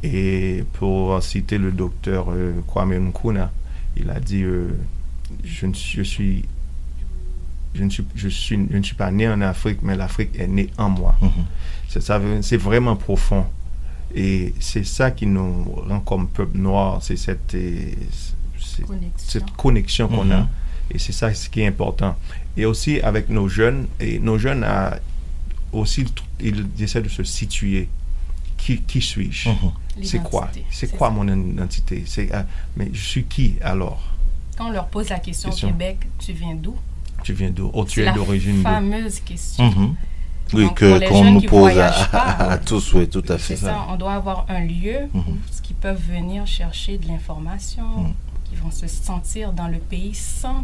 Et 0.04 0.64
pour 0.74 1.22
citer 1.24 1.58
le 1.58 1.72
docteur 1.72 2.28
euh, 2.30 2.54
Kwame 2.68 2.98
Nkrumah, 3.10 3.52
il 3.96 4.10
a 4.10 4.20
dit 4.20 4.44
je, 5.44 5.66
ne, 5.66 5.74
je 5.74 6.02
suis 6.02 6.44
je 7.74 7.84
ne, 7.84 7.90
suis, 7.90 8.06
je, 8.14 8.28
suis, 8.28 8.68
je 8.70 8.78
ne 8.78 8.84
suis 8.84 8.96
pas 8.96 9.10
né 9.12 9.28
en 9.28 9.42
Afrique, 9.42 9.80
mais 9.82 9.96
l'Afrique 9.96 10.38
est 10.38 10.48
née 10.48 10.70
en 10.78 10.90
moi. 10.90 11.16
Mm-hmm. 11.22 12.42
C'est 12.42 12.58
vraiment 12.58 12.96
profond. 12.96 13.46
Et 14.16 14.54
c'est 14.60 14.86
ça 14.86 15.10
qui 15.12 15.26
nous 15.26 15.64
rend 15.88 16.00
comme 16.02 16.28
peuple 16.28 16.58
noir, 16.58 17.00
c'est 17.02 17.18
cette, 17.18 17.56
euh, 17.56 17.92
cette 19.18 19.52
connexion 19.58 20.08
qu'on 20.08 20.30
a. 20.32 20.48
Et 20.92 21.00
c'est 21.00 21.12
ça 21.12 21.34
ce 21.34 21.50
qui 21.50 21.62
est 21.62 21.68
important. 21.68 22.16
Et 22.58 22.66
aussi 22.66 23.00
avec 23.02 23.30
nos 23.30 23.48
jeunes, 23.48 23.88
et 24.00 24.20
nos 24.20 24.38
jeunes 24.38 24.64
a, 24.64 25.00
aussi, 25.72 26.06
ils 26.40 26.66
essaient 26.80 27.02
de 27.02 27.10
se 27.10 27.24
situer. 27.24 27.90
Qui, 28.58 28.82
qui 28.82 29.02
suis-je? 29.02 29.50
Mhm. 29.50 29.72
C'est 30.04 30.24
quoi? 30.24 30.50
C'est 30.70 30.96
quoi 30.96 31.10
mon 31.10 31.28
identité? 31.28 32.04
C'est 32.06 32.32
ah, 32.32 32.46
Mais 32.78 32.90
je 32.94 33.06
suis 33.06 33.26
qui 33.26 33.56
alors? 33.62 34.02
Quand 34.58 34.68
on 34.68 34.72
leur 34.72 34.88
pose 34.88 35.10
la 35.10 35.20
question, 35.20 35.50
au 35.50 35.54
Québec, 35.54 35.98
tu 36.20 36.32
viens 36.32 36.56
d'où? 36.56 36.76
Tu 37.24 37.34
viens 37.34 37.50
d'où? 37.50 37.72
Oh, 37.74 37.84
tu 37.84 38.04
es 38.04 38.14
d'origine 38.14 38.62
fameuse 38.62 39.20
question. 39.20 39.70
Mhm. 39.70 39.96
Oui, 40.54 40.68
que 40.76 41.10
qu'on 41.10 41.32
nous 41.32 41.42
pose 41.42 41.78
à, 41.78 42.58
tous, 42.66 42.94
oui, 42.94 43.10
tout 43.10 43.24
à 43.28 43.38
fait. 43.38 43.56
C'est 43.56 43.66
ça, 43.66 43.88
on 43.90 43.96
doit 43.96 44.14
avoir 44.14 44.46
un 44.50 44.60
lieu 44.62 45.10
mhm. 45.14 45.22
où 45.22 45.62
qui 45.64 45.74
peuvent 45.74 46.02
venir 46.10 46.46
chercher 46.46 46.98
de 46.98 47.08
l'information. 47.08 48.14
Qui 48.54 48.62
vont 48.62 48.72
se 48.72 48.88
sentir 48.88 49.54
dans 49.54 49.68
le 49.68 49.78
pays 49.80 50.14
sans 50.14 50.64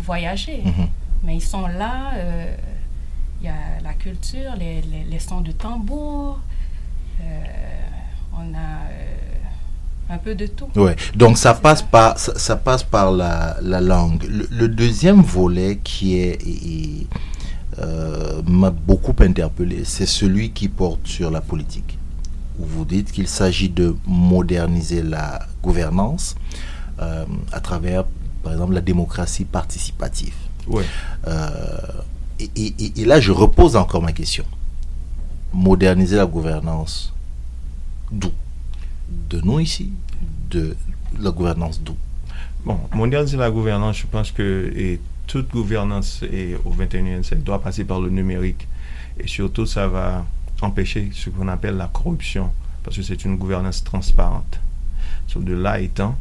voyager. 0.00 0.62
Mhm. 0.64 0.88
Mais 1.24 1.36
ils 1.36 1.42
sont 1.42 1.66
là, 1.66 2.12
euh, 2.14 2.54
il 3.40 3.46
y 3.46 3.48
a 3.48 3.80
la 3.82 3.94
culture, 3.94 4.52
les, 4.58 4.82
les, 4.82 5.18
sons 5.18 5.40
de 5.40 5.52
tambour, 5.52 6.38
euh, 7.20 7.44
on 8.32 8.54
a 8.54 8.86
euh, 8.90 10.14
un 10.14 10.18
peu 10.18 10.34
de 10.34 10.46
tout. 10.46 10.68
Ouais. 10.76 10.94
Donc 11.14 11.38
ça 11.38 11.54
passe, 11.54 11.82
Par, 11.82 12.18
ça, 12.18 12.56
passe 12.56 12.82
par 12.82 13.10
la, 13.10 13.56
la 13.62 13.80
langue. 13.80 14.24
Le, 14.50 14.68
deuxième 14.68 15.22
volet 15.22 15.80
qui 15.82 16.18
est, 16.18 16.38
m'a 18.46 18.70
beaucoup 18.70 19.14
interpellé, 19.20 19.82
c'est 19.84 20.06
celui 20.06 20.50
qui 20.50 20.68
porte 20.68 21.06
sur 21.06 21.30
la 21.30 21.40
politique. 21.40 21.98
Où 22.58 22.64
vous 22.64 22.84
dites 22.84 23.12
qu'il 23.12 23.28
s'agit 23.28 23.68
de 23.68 23.96
moderniser 24.06 25.02
la 25.02 25.46
gouvernance 25.62 26.36
à 26.98 27.60
travers, 27.60 28.04
par 28.42 28.52
exemple, 28.52 28.72
la 28.72 28.80
démocratie 28.80 29.44
participative. 29.44 30.34
Ouais. 30.66 30.84
Et, 32.38 33.04
là, 33.04 33.20
je 33.20 33.32
repose 33.32 33.76
encore 33.76 34.02
ma 34.02 34.12
question. 34.12 34.44
Moderniser 35.52 36.16
la 36.16 36.26
gouvernance, 36.26 37.12
d'où? 38.10 38.32
De 39.30 39.40
nous 39.40 39.60
ici? 39.60 39.90
De 40.50 40.76
la 41.20 41.30
gouvernance 41.30 41.80
d'où? 41.80 41.96
Bon, 42.64 42.78
moderniser 42.94 43.36
la 43.36 43.50
gouvernance, 43.50 43.98
je 43.98 44.06
pense 44.06 44.32
que 44.32 44.72
et 44.74 45.00
toute 45.26 45.50
gouvernance 45.50 46.22
et 46.22 46.56
au 46.64 46.72
21e 46.72 47.22
siècle 47.22 47.42
doit 47.42 47.60
passer 47.60 47.84
par 47.84 48.00
le 48.00 48.10
numérique. 48.10 48.66
Et 49.18 49.28
surtout, 49.28 49.66
ça 49.66 49.86
va 49.88 50.26
empêcher 50.62 51.10
ce 51.12 51.30
qu'on 51.30 51.48
appelle 51.48 51.76
la 51.76 51.88
corruption, 51.88 52.50
parce 52.82 52.96
que 52.96 53.02
c'est 53.02 53.24
une 53.24 53.36
gouvernance 53.36 53.84
transparente. 53.84 54.60
De 55.34 55.52
là 55.52 55.80
étant, 55.80 56.16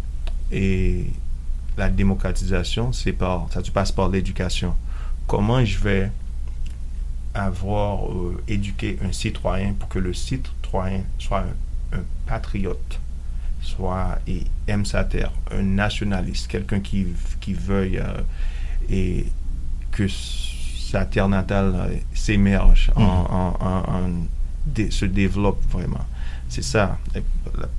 et 0.52 1.06
la 1.78 1.90
démocratisation, 1.90 2.92
c'est 2.92 3.14
par, 3.14 3.48
ça 3.54 3.64
se 3.64 3.72
passe 3.72 3.94
par 3.94 4.10
l'éducation 4.10 4.76
comment 5.28 5.64
je 5.64 5.80
vais 5.80 6.12
avoir 7.34 8.10
euh, 8.12 8.42
éduqué 8.48 8.98
un 9.04 9.12
citoyen 9.12 9.74
pour 9.74 9.90
que 9.90 10.00
le 10.00 10.14
citoyen 10.14 11.04
soit 11.20 11.46
un, 11.94 12.00
patriote, 12.26 13.00
soit 13.62 14.20
et 14.28 14.44
aime 14.68 14.86
sa 14.86 15.04
terre, 15.04 15.32
un 15.52 15.64
nationaliste, 15.64 16.48
quelqu'un 16.48 16.80
qui, 16.80 17.08
qui 17.40 17.54
veuille 17.54 18.00
euh, 18.00 18.22
et 18.90 19.26
que 19.92 20.08
sa 20.96 21.04
terre 21.04 21.28
natale 21.28 21.74
euh, 21.76 21.96
s'émerge, 22.14 22.90
en, 22.96 23.26
mm. 24.78 24.90
se 24.90 25.06
développe 25.06 25.62
vraiment. 25.70 26.06
C'est 26.48 26.64
ça, 26.64 26.98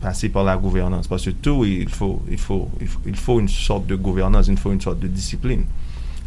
passer 0.02 0.28
par 0.28 0.44
la 0.44 0.56
gouvernance. 0.58 1.08
Parce 1.08 1.25
que 1.25 1.30
tout, 1.30 1.64
il 1.64 1.88
faut, 1.88 2.23
il, 2.30 2.37
faut, 2.37 2.70
il 3.06 3.16
faut 3.16 3.40
une 3.40 3.49
sorte 3.49 3.87
de 3.87 3.94
gouvernance, 3.94 4.49
il 4.49 4.58
faut 4.58 4.70
une 4.70 4.82
sorte 4.82 5.00
de 5.00 5.08
discipline. 5.08 5.64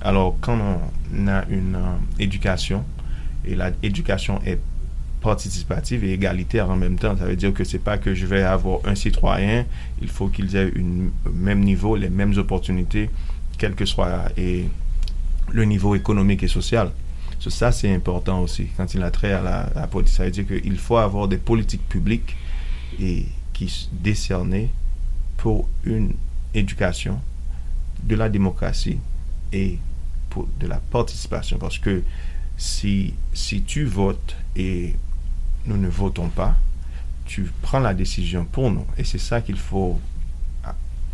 Alors, 0.02 0.36
quand 0.42 0.58
on 0.58 1.28
a 1.28 1.46
une 1.50 1.76
euh, 1.76 1.96
éducation, 2.18 2.84
et 3.46 3.56
l'éducation 3.84 4.42
est 4.44 4.60
participative 5.22 6.04
et 6.04 6.14
égalitaire 6.14 6.72
en 6.72 6.76
même 6.76 6.98
temps, 6.98 7.16
ça 7.18 7.26
veut 7.26 7.36
dire 7.36 7.54
que 7.54 7.64
c'est 7.64 7.84
pas 7.90 8.00
que 8.00 8.16
je 8.16 8.26
vais 8.26 8.42
avoir 8.42 8.80
un 8.86 8.96
citoyen, 8.96 9.66
il 10.02 10.08
faut 10.08 10.30
qu'ils 10.30 10.56
aient 10.56 10.72
le 10.74 11.32
même 11.34 11.60
niveau, 11.60 11.96
les 11.96 12.10
mêmes 12.10 12.36
opportunités, 12.38 13.12
quel 13.60 13.76
que 13.76 13.86
soit 13.86 14.32
et 14.38 14.66
le 15.52 15.66
niveau 15.66 15.96
économique 15.96 16.44
et 16.44 16.48
social. 16.48 16.92
ça, 17.40 17.72
c'est 17.72 17.94
important 17.94 18.42
aussi 18.42 18.68
quand 18.78 18.94
il 18.94 19.04
a 19.04 19.12
trait 19.12 19.34
à 19.34 19.42
la, 19.42 19.60
à 19.76 19.88
politique. 19.88 20.16
Ça 20.16 20.26
veut 20.26 20.32
dire 20.32 20.48
qu'il 20.48 20.78
faut 20.78 20.98
avoir 20.98 21.28
des 21.28 21.38
politiques 21.38 21.88
publiques 21.88 22.36
et 23.00 23.26
qui 23.54 23.90
décernées 23.92 24.70
pour 25.38 25.68
une 25.84 26.14
éducation 26.54 27.20
de 28.04 28.16
la 28.16 28.30
démocratie 28.30 29.00
et 29.52 29.78
pour 30.30 30.48
de 30.60 30.68
la 30.68 30.78
participation. 30.78 31.58
Parce 31.58 31.78
que 31.78 32.04
si, 32.58 33.14
si 33.34 33.62
tu 33.62 33.86
votes 33.86 34.36
et 34.56 34.96
nous 35.66 35.78
ne 35.78 35.88
votons 35.88 36.30
pas, 36.30 36.56
tu 37.26 37.52
prends 37.62 37.80
la 37.80 37.94
décision 37.94 38.46
pour 38.46 38.72
nous. 38.72 38.86
Et 38.98 39.04
c'est 39.04 39.20
ça 39.20 39.42
qu'il 39.42 39.58
faut 39.58 40.00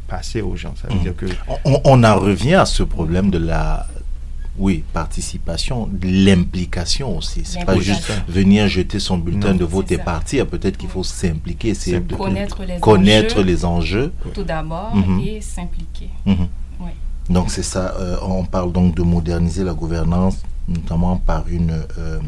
passer 0.08 0.42
aux 0.42 0.56
gens. 0.56 0.76
Ça 0.76 0.88
veut 0.88 0.96
mmh. 0.96 1.04
dire 1.04 1.16
que... 1.16 1.26
On, 1.66 1.82
on, 1.84 2.04
en 2.04 2.20
revient 2.20 2.56
à 2.56 2.66
ce 2.66 2.84
problème 2.84 3.32
de 3.32 3.38
la 3.38 3.88
oui, 4.58 4.84
participation, 4.94 5.90
l'implication 6.02 7.18
aussi. 7.18 7.42
C'est 7.44 7.66
pas 7.66 7.80
juste 7.80 8.12
venir 8.28 8.68
jeter 8.68 9.00
son 9.00 9.18
bulletin 9.18 9.54
de 9.54 9.66
vote 9.66 9.92
et 9.92 9.98
partir. 9.98 10.48
Peut-être 10.48 10.78
qu'il 10.78 10.90
faut 10.90 11.04
s'impliquer, 11.04 11.74
c'est 11.74 12.00
de 12.00 12.16
connaître, 12.16 12.64
les, 12.64 12.80
connaître 12.80 13.36
enjeux, 13.36 13.44
les 13.44 13.66
enjeux. 13.66 14.14
Tout 14.34 14.44
d'abord 14.44 14.96
mmh. 14.96 15.20
et 15.22 15.42
s'impliquer. 15.42 16.10
Mmh. 16.26 16.34
Donc 17.30 17.50
c'est 17.50 17.64
ça, 17.64 17.96
euh, 18.00 18.18
on 18.22 18.46
parle 18.46 18.72
donc 18.72 18.94
de 18.94 19.02
moderniser 19.02 19.64
la 19.64 19.74
gouvernance 19.74 20.38
notamment 20.68 21.18
par 21.18 21.48
une 21.48 21.84
euh, 21.98 22.20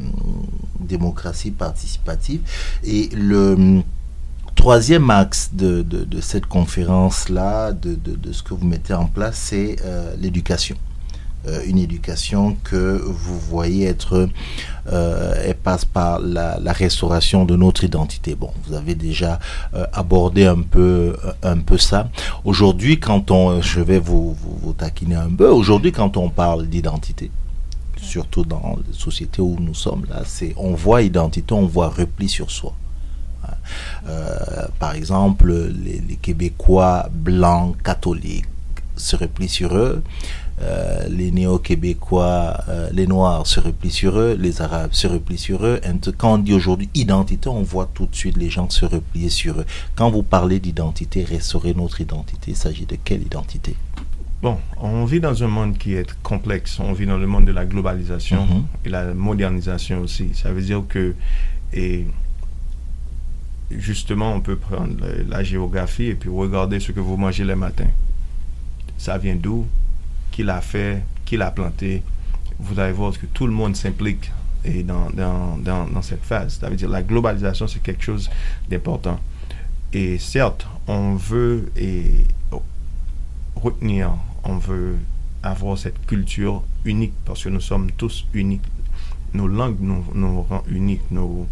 démocratie 0.79 1.51
participative. 1.51 2.41
Et 2.83 3.09
le 3.13 3.53
hum, 3.53 3.83
troisième 4.55 5.09
axe 5.09 5.51
de, 5.53 5.85
cette 6.21 6.45
conférence-là, 6.45 7.71
de, 7.71 7.97
ce 8.31 8.43
que 8.43 8.53
vous 8.53 8.65
mettez 8.65 8.93
en 8.93 9.05
place, 9.05 9.37
c'est 9.37 9.77
euh, 9.83 10.15
l'éducation. 10.19 10.75
Euh, 11.47 11.61
une 11.65 11.77
éducation 11.77 12.57
que 12.63 13.01
vous 13.01 13.39
voyez 13.39 13.85
être, 13.85 14.27
euh, 14.91 15.33
elle 15.45 15.55
passe 15.55 15.85
par 15.85 16.19
la, 16.19 16.57
restauration 16.73 17.45
de 17.45 17.55
notre 17.55 17.83
identité. 17.83 18.35
Bon, 18.35 18.51
vous 18.65 18.73
avez 18.73 18.95
déjà 18.95 19.39
euh, 19.73 19.85
abordé 19.93 20.45
un 20.45 20.61
peu, 20.61 21.15
un 21.43 21.57
peu 21.57 21.77
ça. 21.77 22.09
Aujourd'hui, 22.43 22.99
quand 22.99 23.31
on, 23.31 23.61
je 23.61 23.79
vais 23.79 23.99
vous, 23.99 24.35
vous, 24.61 24.73
taquiner 24.73 25.15
un 25.15 25.29
peu, 25.29 25.47
aujourd'hui, 25.49 25.91
quand 25.91 26.17
on 26.17 26.29
parle 26.29 26.67
d'identité, 26.67 27.31
surtout 28.01 28.43
dans 28.43 28.77
les 28.85 28.97
sociétés 28.97 29.41
où 29.41 29.57
nous 29.59 29.73
sommes 29.73 30.05
là, 30.09 30.23
c'est 30.25 30.53
on 30.57 30.73
voit 30.73 31.01
identité, 31.01 31.53
on 31.53 31.65
voit 31.65 31.89
repli 31.89 32.27
sur 32.27 32.51
soi. 32.51 32.73
par 34.79 34.93
exemple, 34.95 35.51
les, 35.51 36.17
Québécois 36.21 37.09
blancs 37.11 37.75
catholiques 37.81 38.45
se 38.97 39.15
replient 39.15 39.49
sur 39.49 39.75
eux. 39.75 40.03
Euh, 40.59 41.07
les 41.09 41.29
néo-québécois, 41.29 42.57
euh, 42.67 42.89
les 42.91 43.05
noirs 43.05 43.45
se 43.45 43.59
replient 43.59 43.91
sur 43.91 44.17
eux, 44.17 44.35
les 44.39 44.61
arabes 44.61 44.91
se 44.91 45.05
replient 45.05 45.37
sur 45.37 45.63
eux. 45.63 45.79
Quand 46.17 46.33
on 46.33 46.37
dit 46.39 46.53
aujourd'hui 46.53 46.89
identité, 46.95 47.47
on 47.47 47.61
voit 47.61 47.89
tout 47.93 48.07
de 48.07 48.15
suite 48.15 48.37
les 48.37 48.49
gens 48.49 48.67
se 48.69 48.85
replier 48.85 49.29
sur 49.29 49.59
eux. 49.59 49.65
Quand 49.95 50.09
vous 50.09 50.23
parlez 50.23 50.59
d'identité, 50.59 51.23
restaurer 51.23 51.75
notre 51.75 52.01
identité, 52.01 52.51
il 52.51 52.55
s'agit 52.55 52.87
de 52.87 52.97
quelle 53.03 53.21
identité? 53.21 53.75
Bon, 54.41 54.57
on 54.77 55.05
vit 55.05 55.19
dans 55.19 55.43
un 55.43 55.47
monde 55.47 55.77
qui 55.77 55.93
est 55.93 56.11
complexe. 56.21 56.79
On 56.79 56.93
vit 56.93 57.05
dans 57.05 57.17
le 57.17 57.27
monde 57.27 57.45
de 57.45 57.51
la 57.51 57.65
globalisation 57.65 58.45
mhm. 58.45 58.63
et 58.85 58.89
la 58.89 59.13
modernisation 59.13 60.01
aussi. 60.01 60.29
Ça 60.33 60.51
veut 60.51 60.61
dire 60.61 60.83
que, 60.87 61.15
et 61.73 62.07
justement, 63.71 64.33
on 64.33 64.41
peut 64.41 64.55
prendre 64.55 64.95
la 65.27 65.43
géographie 65.43 66.05
et 66.05 66.15
puis 66.15 66.29
regarder 66.29 66.79
ce 66.79 66.91
que 66.91 66.99
vous 66.99 67.17
mangez 67.17 67.43
les 67.43 67.55
matins. 67.55 67.89
Ça 68.97 69.17
vient 69.17 69.35
d'où? 69.35 69.65
Qui 70.37 70.43
l'a 70.43 70.61
fait, 70.61 71.01
qui 71.25 71.35
l'a 71.35 71.49
planté, 71.49 72.03
vous 72.59 72.79
allez 72.79 72.93
voir 72.93 73.11
que 73.17 73.25
tout 73.25 73.47
le 73.47 73.53
monde 73.53 73.75
s'implique 73.75 74.31
dans, 74.83 75.09
dans, 75.09 75.57
dans, 75.57 76.01
cette 76.03 76.23
phase. 76.23 76.59
Ça 76.59 76.69
veut 76.69 76.75
dire 76.75 76.89
la 76.89 77.01
globalisation, 77.01 77.65
c'est 77.67 77.81
quelque 77.81 78.03
chose 78.03 78.29
d'important. 78.69 79.19
Et 79.93 80.19
certes, 80.19 80.67
on 80.85 81.15
veut 81.15 81.71
et 81.75 82.23
retenir, 83.55 84.13
on 84.43 84.59
veut 84.59 84.97
avoir 85.41 85.75
cette 85.75 86.05
culture 86.05 86.61
unique 86.85 87.13
parce 87.25 87.43
que 87.43 87.49
nous 87.49 87.59
sommes 87.59 87.89
tous 87.97 88.27
uniques. 88.35 88.61
Nos 89.33 89.47
langues 89.47 89.79
nous, 89.79 90.05
nous 90.13 90.43
rendent 90.43 90.67
uniques, 90.67 91.09
nos, 91.09 91.47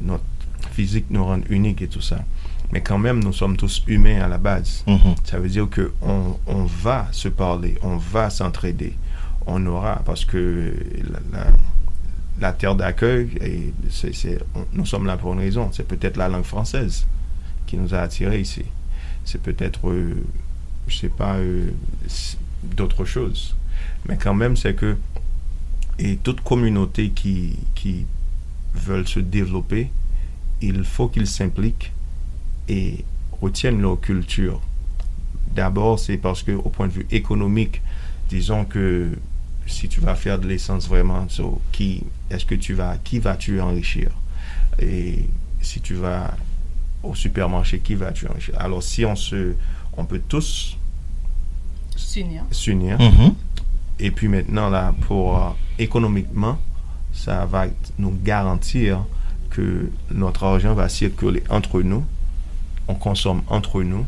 notre 0.00 0.24
physique 0.72 1.06
nous 1.10 1.24
rend 1.24 1.38
uniques 1.48 1.80
et 1.80 1.88
tout 1.88 2.00
ça 2.00 2.24
mais 2.72 2.80
quand 2.80 2.98
même, 2.98 3.22
nous 3.22 3.32
sommes 3.32 3.56
tous 3.56 3.82
humains 3.86 4.20
à 4.20 4.28
la 4.28 4.38
base. 4.38 4.82
Mhm. 4.86 5.14
Ça 5.24 5.38
veut 5.38 5.48
dire 5.48 5.68
qu'on 5.70 6.38
on 6.46 6.64
va 6.64 7.08
se 7.12 7.28
parler, 7.28 7.76
on 7.82 7.96
va 7.96 8.30
s'entraider. 8.30 8.94
On 9.46 9.64
aura, 9.66 10.02
parce 10.04 10.24
que 10.24 10.74
la, 12.40 12.52
terre 12.52 12.74
d'accueil, 12.74 13.72
nous 14.72 14.86
sommes 14.86 15.06
là 15.06 15.16
pour 15.16 15.32
une 15.32 15.38
raison. 15.38 15.70
C'est 15.72 15.86
peut-être 15.86 16.16
la 16.16 16.28
langue 16.28 16.44
française 16.44 17.06
qui 17.66 17.76
nous 17.76 17.94
a 17.94 17.98
attirés 17.98 18.40
ici. 18.40 18.64
C'est 19.24 19.40
peut-être, 19.40 19.88
euh, 19.88 20.24
je 20.88 20.96
sais 20.96 21.08
pas, 21.08 21.36
euh, 21.36 21.70
d'autres 22.62 23.04
choses. 23.04 23.56
Mais 24.08 24.16
quand 24.16 24.34
même, 24.34 24.56
c'est 24.56 24.74
que, 24.74 24.96
et 25.98 26.16
toute 26.16 26.40
communauté 26.40 27.10
qui, 27.10 27.56
qui 27.74 28.06
veulent 28.74 29.08
se 29.08 29.20
développer, 29.20 29.90
il 30.60 30.84
faut 30.84 31.08
qu'ils 31.08 31.26
s'impliquent 31.26 31.92
et 32.68 33.04
retiennent 33.40 33.80
leur 33.80 34.00
culture. 34.00 34.60
D'abord, 35.54 35.98
c'est 35.98 36.16
parce 36.16 36.42
que 36.42 36.52
au 36.52 36.68
point 36.68 36.86
de 36.86 36.92
vue 36.92 37.06
économique, 37.10 37.82
disons 38.28 38.64
que 38.64 39.10
si 39.66 39.88
tu 39.88 40.00
vas 40.00 40.14
faire 40.14 40.38
de 40.38 40.46
l'essence 40.46 40.88
vraiment, 40.88 41.26
qui 41.72 42.02
est-ce 42.30 42.44
que 42.44 42.54
tu 42.54 42.74
vas, 42.74 42.96
qui 42.98 43.18
vas-tu 43.18 43.60
enrichir? 43.60 44.10
Et 44.78 45.26
si 45.60 45.80
tu 45.80 45.94
vas 45.94 46.36
au 47.02 47.14
supermarché, 47.14 47.78
qui 47.80 47.94
vas-tu 47.94 48.28
enrichir? 48.28 48.54
Alors 48.58 48.82
si 48.82 49.04
on 49.04 49.16
se, 49.16 49.54
on 49.96 50.04
peut 50.04 50.20
tous 50.28 50.76
s'unir. 51.94 52.42
S'unir. 52.50 52.98
Mm-hmm. 52.98 53.32
Et 54.00 54.10
puis 54.10 54.28
maintenant 54.28 54.68
là, 54.68 54.94
pour 55.06 55.36
euh, 55.36 55.50
économiquement, 55.78 56.58
ça 57.12 57.46
va 57.46 57.66
nous 57.98 58.14
garantir 58.22 59.04
que 59.50 59.90
notre 60.10 60.44
argent 60.44 60.74
va 60.74 60.88
circuler 60.88 61.42
entre 61.48 61.80
nous, 61.80 62.04
on 62.88 62.94
consomme 62.94 63.42
entre 63.48 63.82
nous 63.82 64.06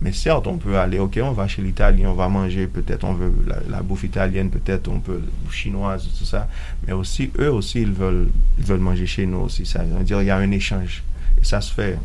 mais 0.00 0.12
certes, 0.12 0.46
on 0.46 0.58
peut 0.58 0.78
aller, 0.78 1.00
ok, 1.00 1.18
on 1.22 1.32
va 1.32 1.48
chez 1.48 1.60
l'Italien, 1.60 2.10
on 2.10 2.14
va 2.14 2.28
manger, 2.28 2.68
peut-être 2.68 3.02
on 3.04 3.14
veut 3.14 3.32
la, 3.68 3.82
bouffe 3.82 4.04
italienne, 4.04 4.48
peut-être 4.48 4.88
on 4.88 5.00
peut 5.00 5.20
chinoise, 5.50 6.08
tout 6.16 6.24
ça. 6.24 6.48
Mais 6.86 6.92
aussi, 6.92 7.32
eux 7.38 7.50
aussi, 7.50 7.82
ils 7.82 7.92
veulent, 7.92 8.28
ils 8.58 8.64
veulent 8.64 8.78
manger 8.80 9.06
chez 9.06 9.26
nous 9.26 9.38
aussi. 9.38 9.66
Ça 9.66 9.82
veut 9.82 10.04
dire 10.04 10.22
il 10.22 10.26
y 10.26 10.30
a 10.30 10.36
un 10.36 10.50
échange. 10.52 11.02
Et 11.40 11.44
ça 11.44 11.60
se 11.60 11.72
fait 11.72 11.98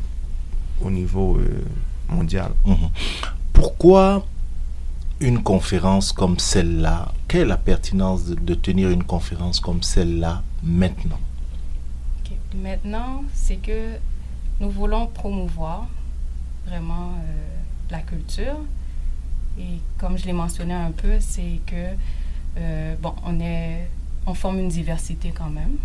au 0.82 0.90
niveau 0.90 1.38
euh, 1.38 1.64
mondial. 2.10 2.52
Mhm. 2.66 2.90
Pourquoi 3.54 4.26
une 5.20 5.44
conférence 5.44 6.12
comme 6.12 6.40
celle-là 6.40 7.12
Quelle 7.28 7.42
est 7.42 7.46
la 7.46 7.58
pertinence 7.58 8.26
de, 8.26 8.54
tenir 8.56 8.90
une 8.90 9.04
conférence 9.04 9.60
comme 9.60 9.84
celle-là 9.84 10.42
maintenant? 10.64 11.20
Maintenant, 12.56 13.24
c'est 13.34 13.56
que 13.56 13.98
nous 14.60 14.70
voulons 14.70 15.08
promouvoir 15.08 15.88
vraiment... 16.66 17.12
Euh, 17.12 17.54
la 17.94 18.02
culture. 18.02 18.58
Et 19.58 19.80
comme 19.98 20.18
je 20.18 20.26
l'ai 20.26 20.34
mentionné 20.34 20.74
un 20.74 20.92
peu, 20.92 21.20
c'est 21.20 21.60
que, 21.66 21.96
euh, 22.58 22.96
bon, 23.02 23.14
on, 23.24 23.40
est, 23.40 23.88
on 24.26 24.34
forme 24.34 24.60
une 24.60 24.70
diversité 24.70 25.32
quand 25.32 25.50
même. 25.50 25.78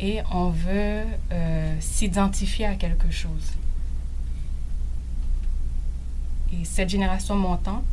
Et 0.00 0.20
on 0.32 0.50
veut 0.50 1.04
euh, 1.32 1.76
s'identifier 1.80 2.66
à 2.66 2.74
quelque 2.74 3.10
chose. 3.10 3.52
Et 6.52 6.64
cette 6.64 6.88
génération 6.88 7.36
montante, 7.36 7.84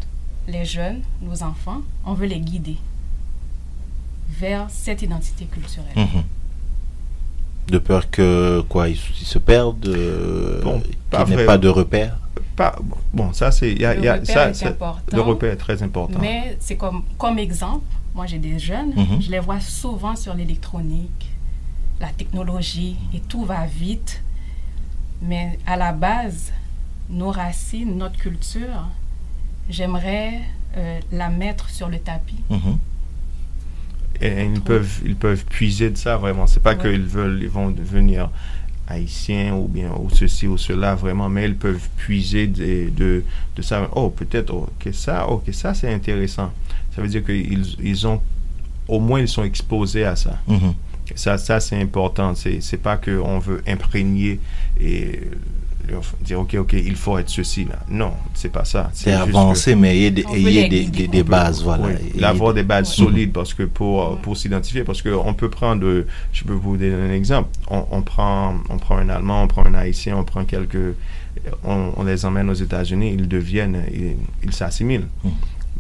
les 0.48 0.66
jeunes, 0.66 1.04
nos 1.22 1.44
enfants, 1.44 1.82
on 2.04 2.14
veut 2.14 2.26
les 2.26 2.40
guider 2.40 2.78
vers 4.30 4.70
cette 4.70 5.04
identité 5.04 5.46
culturelle. 5.46 5.96
Mhm. 5.96 6.24
De 7.68 7.78
peur 7.78 8.10
que 8.10 8.62
quoi, 8.68 8.90
ils, 8.90 8.98
se 8.98 9.40
perdent, 9.40 9.88
euh, 9.88 10.62
qu'il 11.12 11.36
n'y 11.36 11.42
ait 11.42 11.46
pas 11.46 11.58
de 11.58 11.70
repères 11.70 12.18
bon, 13.14 13.34
ça 13.34 13.52
c'est, 13.52 13.74
y 13.74 13.86
a, 13.86 13.94
le, 13.94 14.12
repère 14.12 14.26
ça, 14.26 14.50
est 14.50 14.64
important, 14.68 15.16
le 15.16 15.22
repère 15.22 15.54
est 15.54 15.58
très 15.58 15.82
important. 15.84 16.20
Mais 16.20 16.58
c'est 16.60 16.76
comme, 16.76 17.04
comme 17.18 17.40
exemple, 17.40 17.86
moi 18.14 18.26
j'ai 18.26 18.40
des 18.40 18.60
jeunes, 18.60 18.94
mhm. 18.96 19.22
je 19.22 19.32
les 19.32 19.40
vois 19.40 19.60
souvent 19.60 20.16
sur 20.16 20.34
l'électronique, 20.34 21.30
la 22.00 22.10
technologie, 22.10 22.98
et 23.14 23.20
tout 23.20 23.46
va 23.46 23.66
vite. 23.66 24.22
Mais 25.24 25.60
à 25.68 25.78
la 25.78 25.92
base, 25.92 26.52
nos 27.10 27.30
racines, 27.30 27.96
notre 27.96 28.18
culture, 28.18 28.88
j'aimerais 29.70 30.42
euh, 30.78 31.00
la 31.12 31.30
mettre 31.30 31.70
sur 31.70 31.90
le 31.90 32.00
tapis. 32.00 32.44
Mhm. 32.50 32.78
Ils 34.22 34.62
peuvent, 34.62 35.00
ils 35.06 35.16
peuvent 35.16 35.46
puiser 35.46 35.90
de 35.90 35.98
ça 35.98 36.18
vraiment. 36.18 36.48
C'est 36.48 36.62
pas 36.62 36.76
qu'ils 36.76 37.02
veulent, 37.02 37.40
ils 37.42 37.50
vont 37.50 37.72
venir 37.72 38.30
haïtiens 38.88 39.56
ou 39.56 39.68
bien 39.68 39.92
ou 39.98 40.10
ceci 40.10 40.48
ou 40.48 40.58
cela 40.58 40.96
vraiment, 40.96 41.30
mais 41.30 41.46
ils 41.46 41.56
peuvent 41.56 41.88
puiser 41.98 42.48
de, 42.48 42.90
de, 42.90 43.24
de 43.56 43.62
ça. 43.62 43.90
Oh, 43.96 44.10
peut-être, 44.10 44.54
oh, 44.54 44.70
que 44.80 44.92
ça, 44.92 45.28
oh, 45.30 45.38
que 45.38 45.52
ça 45.52 45.74
c'est 45.74 45.92
intéressant. 45.92 46.52
Ça 46.96 47.02
veut 47.02 47.08
dire 47.08 47.24
qu'ils 47.24 47.76
ils 47.80 48.08
ont, 48.08 48.22
au 48.88 49.00
moins 49.00 49.22
ils 49.22 49.28
sont 49.28 49.44
exposés 49.44 50.04
à 50.04 50.16
ça. 50.16 50.40
Mm-hmm. 50.50 50.74
Ça, 51.16 51.38
ça 51.38 51.60
c'est 51.60 51.80
important. 51.82 52.34
C'est 52.36 52.82
pas 52.82 52.98
qu'on 52.98 53.40
veut 53.40 53.62
imprégner 53.68 54.40
et 54.80 55.20
dire 56.22 56.40
ok 56.40 56.56
ok 56.56 56.74
il 56.74 56.96
faut 56.96 57.18
être 57.18 57.30
ceci 57.30 57.66
là. 57.66 57.80
Non 57.90 58.14
c'est 58.34 58.52
pas 58.52 58.66
ça. 58.66 58.90
C'est 58.94 59.14
avancer 59.14 59.76
mais 59.76 59.98
il 59.98 60.04
y 60.04 60.08
a 60.60 60.68
des, 60.68 60.86
des, 60.86 61.08
des, 61.08 61.24
bases 61.24 61.64
voilà. 61.64 61.88
Oui, 62.16 62.24
avoir 62.24 62.54
des 62.54 62.64
bases 62.64 62.92
solides 62.94 63.32
parce 63.34 63.54
que 63.54 63.64
pour 63.64 64.18
pour 64.20 64.38
s'identifier 64.38 64.84
parce 64.84 65.02
que 65.02 65.10
on 65.10 65.34
peut 65.34 65.50
prendre 65.50 66.06
je 66.32 66.44
peux 66.44 66.54
vous 66.54 66.78
donner 66.78 66.94
un 66.94 67.14
exemple. 67.14 67.50
On, 67.70 67.86
on, 67.92 68.02
prend 68.02 68.56
on 68.70 68.78
prend 68.78 68.98
un 68.98 69.10
allemand 69.10 69.44
on 69.44 69.48
prend 69.48 69.66
un 69.66 69.74
haïtien 69.74 70.18
on 70.18 70.24
prend 70.24 70.46
quelques 70.46 70.96
on, 71.64 71.94
on 71.96 72.04
les 72.04 72.26
emmène 72.26 72.50
aux 72.50 72.54
États-Unis 72.54 73.16
ils 73.18 73.28
deviennent 73.28 73.84
ils 74.44 74.54
s'assimilent. 74.54 75.08
Mm. 75.24 75.30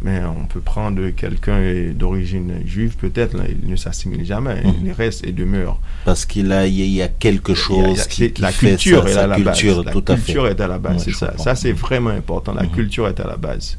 Mais 0.04 0.24
on 0.24 0.46
peut 0.46 0.62
prendre 0.62 1.10
quelqu'un 1.10 1.92
d'origine 1.94 2.66
juive, 2.66 2.96
peut-être, 2.98 3.38
il 3.48 3.70
ne 3.70 3.76
s'assimile 3.76 4.26
jamais, 4.26 4.64
mhm. 4.64 4.74
il 4.84 4.92
reste 4.92 5.24
et 5.24 5.32
demeure. 5.32 5.80
Parce 6.06 6.26
qu'il 6.26 6.52
a, 6.52 6.66
il 6.66 6.74
y 6.74 7.04
a 7.04 7.08
quelque 7.08 7.54
chose 7.54 8.08
qui, 8.08 8.34
la 8.40 8.52
culture 8.52 9.08
est 9.08 9.16
à 9.16 9.28
la 9.28 9.38
base. 9.38 9.64
La 9.64 9.92
culture 9.92 10.48
est 10.48 10.60
à 10.60 10.68
la 10.68 10.80
base, 10.80 11.04
c'est 11.04 11.14
ça. 11.14 11.34
Ça, 11.38 11.54
c'est 11.56 11.74
vraiment 11.74 12.10
important. 12.10 12.54
La 12.54 12.64
mhm. 12.64 12.72
culture 12.72 13.08
est 13.08 13.20
à 13.20 13.28
la 13.28 13.38
base. 13.38 13.78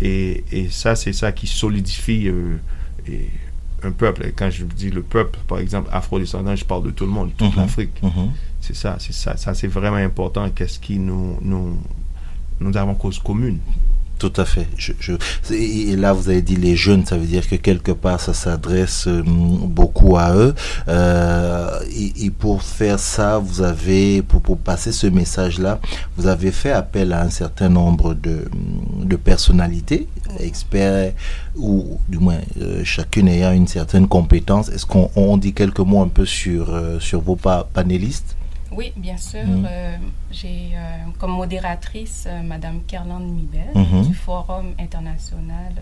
Et, 0.00 0.42
et 0.50 0.68
ça, 0.68 0.96
c'est 0.96 1.12
ça 1.12 1.30
qui 1.30 1.46
solidifie 1.46 2.26
euh, 2.26 2.56
et 3.08 3.28
un 3.84 3.92
peuple. 3.92 4.26
Et 4.26 4.32
quand 4.32 4.50
je 4.50 4.64
dis 4.64 4.90
le 4.90 5.02
peuple, 5.02 5.38
par 5.46 5.58
exemple, 5.58 5.88
afro-descendant, 5.92 6.56
je 6.56 6.64
parle 6.64 6.84
de 6.84 6.90
tout 6.90 7.04
le 7.04 7.12
monde, 7.12 7.30
toute 7.36 7.54
mhm. 7.54 7.62
l'Afrique. 7.62 8.02
C'est 8.60 8.74
ça, 8.74 8.96
c'est 8.98 9.14
ça. 9.14 9.36
Ça, 9.36 9.54
c'est 9.54 9.66
vraiment 9.68 9.96
important. 9.96 10.48
Qu'est-ce 10.50 10.80
qui 10.80 10.98
nous, 10.98 11.36
nous, 11.40 11.78
nous 12.60 12.76
avons 12.76 12.94
cause 12.94 13.20
commune. 13.20 13.58
Tout 14.22 14.40
à 14.40 14.44
fait. 14.44 14.68
Je, 14.76 14.92
je, 15.00 15.14
et 15.52 15.96
là, 15.96 16.12
vous 16.12 16.28
avez 16.28 16.42
dit 16.42 16.54
les 16.54 16.76
jeunes, 16.76 17.04
ça 17.04 17.16
veut 17.16 17.26
dire 17.26 17.48
que 17.48 17.56
quelque 17.56 17.90
part, 17.90 18.20
ça 18.20 18.32
s'adresse 18.32 19.08
euh, 19.08 19.20
beaucoup 19.26 20.16
à 20.16 20.32
eux. 20.36 20.54
Euh, 20.86 21.80
et, 22.20 22.30
pour 22.30 22.62
faire 22.62 23.00
ça, 23.00 23.38
vous 23.38 23.62
avez, 23.62 24.22
pour, 24.22 24.56
passer 24.58 24.92
ce 24.92 25.08
message-là, 25.08 25.80
vous 26.16 26.28
avez 26.28 26.52
fait 26.52 26.70
appel 26.70 27.12
à 27.12 27.22
un 27.22 27.30
certain 27.30 27.68
nombre 27.68 28.14
de, 28.14 28.44
de 29.02 29.16
personnalités, 29.16 30.06
experts, 30.38 31.14
ou 31.56 31.98
du 32.08 32.18
moins 32.18 32.38
euh, 32.60 32.84
chacune 32.84 33.26
ayant 33.26 33.50
une 33.50 33.66
certaine 33.66 34.06
compétence. 34.06 34.68
Est-ce 34.68 34.86
qu'on 34.86 35.10
on 35.16 35.36
dit 35.36 35.52
quelques 35.52 35.80
mots 35.80 36.00
un 36.00 36.06
peu 36.06 36.26
sur, 36.26 36.72
sur 37.00 37.20
vos 37.22 37.34
panélistes? 37.74 38.36
Oui, 38.74 38.92
bien 38.96 39.16
sûr. 39.16 39.44
Mm. 39.44 39.66
Euh, 39.68 39.96
j'ai 40.30 40.70
euh, 40.74 41.04
comme 41.18 41.32
modératrice 41.32 42.24
euh, 42.26 42.42
Madame 42.42 42.82
Kerlande 42.86 43.28
Mibel 43.28 43.72
mm-hmm. 43.74 44.06
du 44.06 44.14
Forum 44.14 44.74
international 44.78 45.74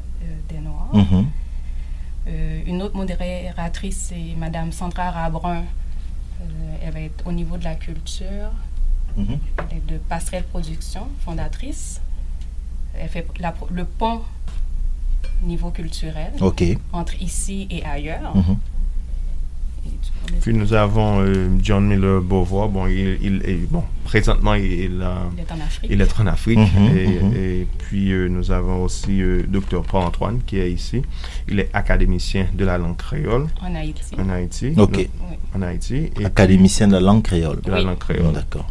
des 0.48 0.58
Noirs. 0.58 0.90
Mm-hmm. 0.94 2.66
une 2.66 2.82
autre 2.82 2.96
modératrice, 2.96 4.08
c'est 4.10 4.36
Madame 4.36 4.72
Sandra 4.72 5.10
Rabrun. 5.10 5.64
elle 6.82 6.92
va 6.92 7.00
être 7.00 7.26
au 7.26 7.32
niveau 7.32 7.56
de 7.56 7.64
la 7.64 7.74
culture, 7.74 8.50
mm-hmm. 9.18 9.38
elle 9.70 9.76
est 9.76 9.86
de 9.92 9.98
Passerelle 9.98 10.44
Production, 10.44 11.06
fondatrice. 11.24 12.00
Elle 12.98 13.08
fait 13.08 13.26
le 13.70 13.84
pont 13.84 14.22
niveau 15.42 15.70
culturel 15.70 16.32
entre 16.92 17.22
ici 17.22 17.66
et 17.70 17.84
ailleurs. 17.84 18.34
Puis 20.40 20.54
nous 20.54 20.72
avons 20.72 21.22
euh, 21.22 21.48
John 21.60 21.86
Miller 21.86 22.20
Beauvoir. 22.20 22.68
Bon, 22.68 22.86
il, 22.86 23.42
est, 23.44 23.70
bon, 23.70 23.82
présentement, 24.04 24.54
il, 24.54 24.64
il, 24.64 25.02
est 25.02 25.52
en 25.52 25.60
Afrique. 25.60 25.90
Il 25.90 26.00
est 26.00 26.20
en 26.20 26.26
Afrique. 26.26 26.58
Mhm, 26.58 26.96
et, 26.96 27.06
mhm. 27.06 27.32
et, 27.36 27.66
puis 27.78 28.12
euh, 28.12 28.28
nous 28.28 28.50
avons 28.50 28.84
aussi 28.84 29.22
euh, 29.22 29.42
Dr. 29.46 29.82
Paul-Antoine 29.82 30.40
qui 30.46 30.58
est 30.58 30.70
ici. 30.70 31.02
Il 31.48 31.60
est 31.60 31.70
académicien 31.72 32.46
de 32.54 32.64
la 32.64 32.78
langue 32.78 32.96
créole. 32.96 33.48
En 33.60 33.74
Haïti. 33.74 34.14
En 34.18 34.28
Haïti. 34.28 34.74
OK. 34.76 35.08
En 35.54 35.62
Haïti. 35.62 36.10
Et 36.18 36.24
académicien 36.24 36.88
de 36.88 36.92
la 36.94 37.00
langue 37.00 37.22
créole. 37.22 37.60
De 37.62 37.70
la 37.70 37.82
langue 37.82 37.98
créole. 37.98 38.32
D'accord. 38.32 38.66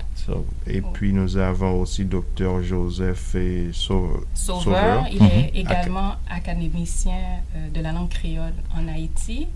et 0.68 0.82
puis 0.82 1.12
nous 1.12 1.38
avons 1.38 1.82
aussi 1.82 2.06
Dr. 2.06 2.62
Joseph 2.64 3.36
et 3.36 3.70
Sauveur. 3.74 4.22
Sauveur. 4.34 5.06
Il 5.12 5.24
est 5.24 5.52
mhm. 5.52 5.68
également 5.68 6.16
académicien 6.30 7.42
de 7.74 7.82
la 7.82 7.92
langue 7.92 8.10
créole 8.10 8.54
en 8.76 8.88
Haïti 8.88 9.48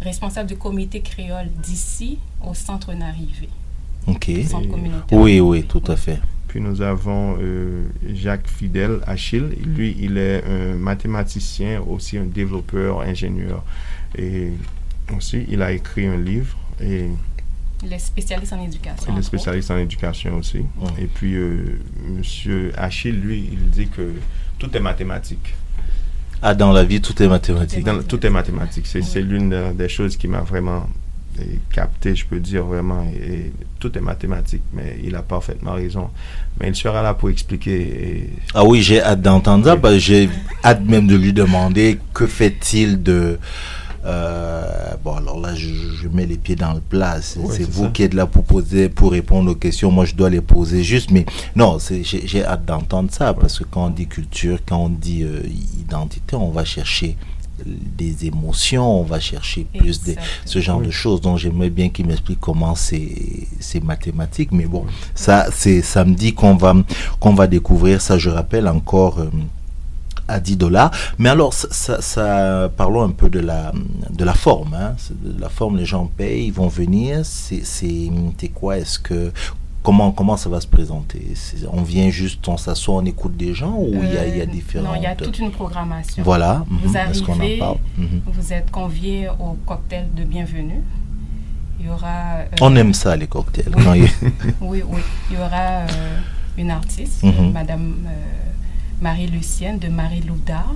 responsable 0.00 0.48
du 0.48 0.56
comité 0.56 1.00
créole 1.00 1.48
d'ici 1.62 2.18
au 2.46 2.54
centre 2.54 2.94
d'arrivée. 2.94 3.48
Ok. 4.06 4.30
Oui, 5.12 5.40
oui, 5.40 5.64
tout 5.64 5.82
à 5.88 5.96
fait. 5.96 6.20
Puis 6.48 6.60
nous 6.60 6.80
avons 6.80 7.36
euh, 7.40 7.84
Jacques 8.14 8.48
Fidel 8.48 9.00
Achille. 9.06 9.48
Lui, 9.64 9.96
il 9.98 10.16
est 10.16 10.44
un 10.44 10.74
mathématicien, 10.74 11.82
aussi 11.82 12.18
un 12.18 12.24
développeur, 12.24 13.00
ingénieur. 13.00 13.64
Et 14.16 14.52
aussi, 15.14 15.44
il 15.48 15.60
a 15.62 15.72
écrit 15.72 16.06
un 16.06 16.16
livre. 16.16 16.56
Et 16.80 17.08
il 17.84 17.92
est 17.92 17.98
spécialiste 17.98 18.52
en 18.52 18.62
éducation. 18.62 19.12
Il 19.12 19.18
est 19.18 19.22
spécialiste 19.22 19.70
en 19.70 19.78
éducation 19.78 20.36
aussi. 20.36 20.64
Et 20.98 21.06
puis, 21.06 21.34
euh, 21.34 21.80
Monsieur 22.08 22.72
Achille, 22.76 23.12
lui, 23.12 23.50
il 23.52 23.68
dit 23.70 23.88
que 23.88 24.12
tout 24.58 24.74
est 24.74 24.80
mathématique. 24.80 25.54
Ah, 26.42 26.54
dans 26.54 26.72
la 26.72 26.84
vie, 26.84 27.00
tout 27.00 27.20
est 27.22 27.28
mathématique. 27.28 27.86
tout 28.08 28.24
est 28.26 28.30
mathématique. 28.30 28.86
C'est 28.86 29.22
l'une 29.22 29.72
des 29.74 29.88
choses 29.88 30.16
qui 30.16 30.28
m'a 30.28 30.40
vraiment 30.40 30.86
capté, 31.72 32.14
je 32.14 32.26
peux 32.26 32.40
dire 32.40 32.64
vraiment. 32.64 33.04
Et, 33.04 33.52
tout 33.78 33.96
est 33.96 34.00
mathématique, 34.00 34.62
mais 34.72 34.98
il 35.04 35.14
a 35.14 35.22
parfaitement 35.22 35.74
raison. 35.74 36.08
Mais 36.58 36.68
il 36.68 36.74
sera 36.76 37.02
là 37.02 37.12
pour 37.14 37.28
expliquer. 37.28 38.30
Ah 38.54 38.64
oui, 38.64 38.80
j'ai 38.80 39.02
hâte 39.02 39.20
d'entendre 39.20 39.66
ça, 39.66 39.76
parce 39.76 39.94
que 39.94 40.00
j'ai 40.00 40.30
hâte 40.64 40.82
même 40.84 41.06
de 41.06 41.14
lui 41.16 41.32
demander 41.32 41.98
que 42.14 42.26
fait-il 42.26 43.02
de 43.02 43.38
euh, 44.06 44.94
bon, 45.02 45.14
alors 45.14 45.40
là, 45.40 45.54
je, 45.54 46.08
mets 46.08 46.26
les 46.26 46.36
pieds 46.36 46.56
dans 46.56 46.72
le 46.72 46.80
plat. 46.80 47.20
C'est 47.20 47.68
vous 47.68 47.90
qui 47.90 48.04
êtes 48.04 48.14
là 48.14 48.26
pour 48.26 48.44
poser, 48.44 48.88
pour 48.88 49.10
répondre 49.10 49.50
aux 49.50 49.56
questions. 49.56 49.90
Moi, 49.90 50.04
je 50.04 50.14
dois 50.14 50.30
les 50.30 50.40
poser 50.40 50.82
juste. 50.82 51.10
Mais 51.10 51.26
non, 51.56 51.78
j'ai 52.02 52.44
hâte 52.44 52.64
d'entendre 52.64 53.10
ça 53.10 53.34
parce 53.34 53.58
que 53.58 53.64
quand 53.64 53.86
on 53.86 53.90
dit 53.90 54.06
culture, 54.06 54.58
quand 54.64 54.78
on 54.78 54.88
dit 54.88 55.24
euh, 55.24 55.42
identité, 55.80 56.36
on 56.36 56.50
va 56.50 56.64
chercher 56.64 57.16
des 57.64 58.26
émotions, 58.26 59.00
on 59.00 59.02
va 59.02 59.18
chercher 59.18 59.66
plus 59.76 60.02
de 60.02 60.14
ce 60.44 60.60
genre 60.60 60.80
de 60.80 60.90
choses. 60.90 61.20
Donc 61.20 61.38
j'aimerais 61.38 61.70
bien 61.70 61.88
qu'il 61.88 62.06
m'explique 62.06 62.40
comment 62.40 62.74
c'est 62.74 63.48
mathématique. 63.82 64.52
Mais 64.52 64.66
bon, 64.66 64.84
ça 65.14 65.46
c'est 65.52 65.82
samedi 65.82 66.34
qu'on 66.34 66.54
va 66.56 66.74
qu'on 67.18 67.34
va 67.34 67.46
découvrir 67.46 68.00
ça. 68.00 68.18
Je 68.18 68.30
rappelle 68.30 68.68
encore. 68.68 69.20
Euh, 69.20 69.30
à 70.28 70.40
10 70.40 70.56
dollars. 70.56 70.90
Mais 71.18 71.28
alors, 71.28 71.52
ça, 71.54 72.70
parlons 72.76 73.02
un 73.02 73.10
peu 73.10 73.28
de 73.28 73.40
la, 73.40 73.72
de 74.10 74.24
la 74.24 74.34
forme. 74.34 74.74
Hein. 74.74 74.94
De 75.10 75.40
la 75.40 75.48
forme, 75.48 75.76
les 75.76 75.86
gens 75.86 76.06
payent, 76.06 76.46
ils 76.46 76.52
vont 76.52 76.68
venir. 76.68 77.20
C'est 77.24 78.10
quoi? 78.54 78.78
Est-ce 78.78 78.98
que 78.98 79.32
Comment, 79.86 80.10
comment 80.10 80.36
ça 80.36 80.50
va 80.50 80.60
se 80.60 80.66
présenter? 80.66 81.32
On 81.72 81.82
vient 81.82 82.10
juste, 82.10 82.48
on 82.48 82.56
s'assoit, 82.56 82.96
on 82.96 83.04
écoute 83.04 83.36
des 83.36 83.54
gens 83.54 83.76
ou 83.78 84.02
il 84.02 84.12
y, 84.12 84.18
a, 84.18 84.26
y 84.26 84.40
a 84.40 84.46
différentes... 84.46 84.88
Non, 84.88 84.96
il 84.96 85.04
y 85.04 85.06
a 85.06 85.14
toute 85.14 85.38
une 85.38 85.52
programmation. 85.52 86.24
Voilà. 86.24 86.64
Vous 86.68 86.88
mhm. 86.88 86.96
arrivez, 86.96 87.62
mhm. 87.96 88.20
vous 88.26 88.52
êtes 88.52 88.68
convié 88.72 89.28
au 89.28 89.56
cocktail 89.64 90.08
de 90.12 90.24
bienvenue. 90.24 90.82
Il 91.78 91.86
y 91.86 91.88
aura... 91.88 92.38
Euh, 92.38 92.46
on 92.62 92.74
aime 92.74 92.94
ça, 92.94 93.14
les 93.14 93.28
cocktails. 93.28 93.72
Oui, 93.76 94.10
oui, 94.60 94.82
oui, 94.88 95.00
Il 95.30 95.36
y 95.36 95.38
aura 95.38 95.84
euh, 95.86 96.18
une 96.58 96.72
artiste, 96.72 97.22
mhm. 97.22 97.52
Madame... 97.52 97.94
Marie-Lucienne 99.00 99.78
de 99.78 99.88
Marie 99.88 100.22
Loudard, 100.22 100.74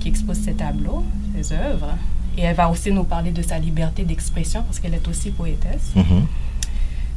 qui 0.00 0.08
expose 0.08 0.38
ses 0.38 0.54
tableaux, 0.54 1.04
ses 1.36 1.52
œuvres. 1.52 1.94
Et 2.36 2.42
elle 2.42 2.54
va 2.56 2.68
aussi 2.70 2.92
nous 2.92 3.04
parler 3.04 3.32
de 3.32 3.42
sa 3.42 3.58
liberté 3.58 4.04
d'expression 4.04 4.62
parce 4.62 4.78
qu'elle 4.78 4.94
est 4.94 5.08
aussi 5.08 5.30
poétesse. 5.30 5.92
Mhm. 5.96 6.26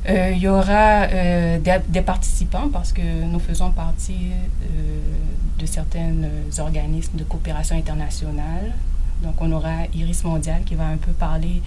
Euh, 0.10 0.32
il 0.36 0.40
y 0.42 0.48
aura 0.48 1.04
euh, 1.04 1.60
des, 1.60 2.02
participants 2.02 2.70
parce 2.74 2.92
que 2.92 3.02
nous 3.02 3.40
faisons 3.40 3.72
partie 3.72 4.32
euh, 4.64 5.00
de 5.60 5.66
certains 5.68 6.12
organismes 6.58 7.18
de 7.18 7.24
coopération 7.24 7.76
internationale. 7.76 8.74
Donc 9.22 9.36
on 9.40 9.52
aura 9.52 9.86
Iris 9.94 10.24
Mondial 10.24 10.64
qui 10.64 10.74
va 10.74 10.88
un 10.88 10.98
peu 10.98 11.12
parler 11.12 11.62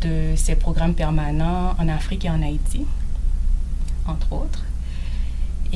de 0.00 0.34
ses 0.36 0.54
programmes 0.56 0.94
permanents 0.94 1.74
en 1.78 1.88
Afrique 1.88 2.24
et 2.24 2.30
en 2.30 2.42
Haïti, 2.42 2.86
entre 4.06 4.32
autres. 4.32 4.64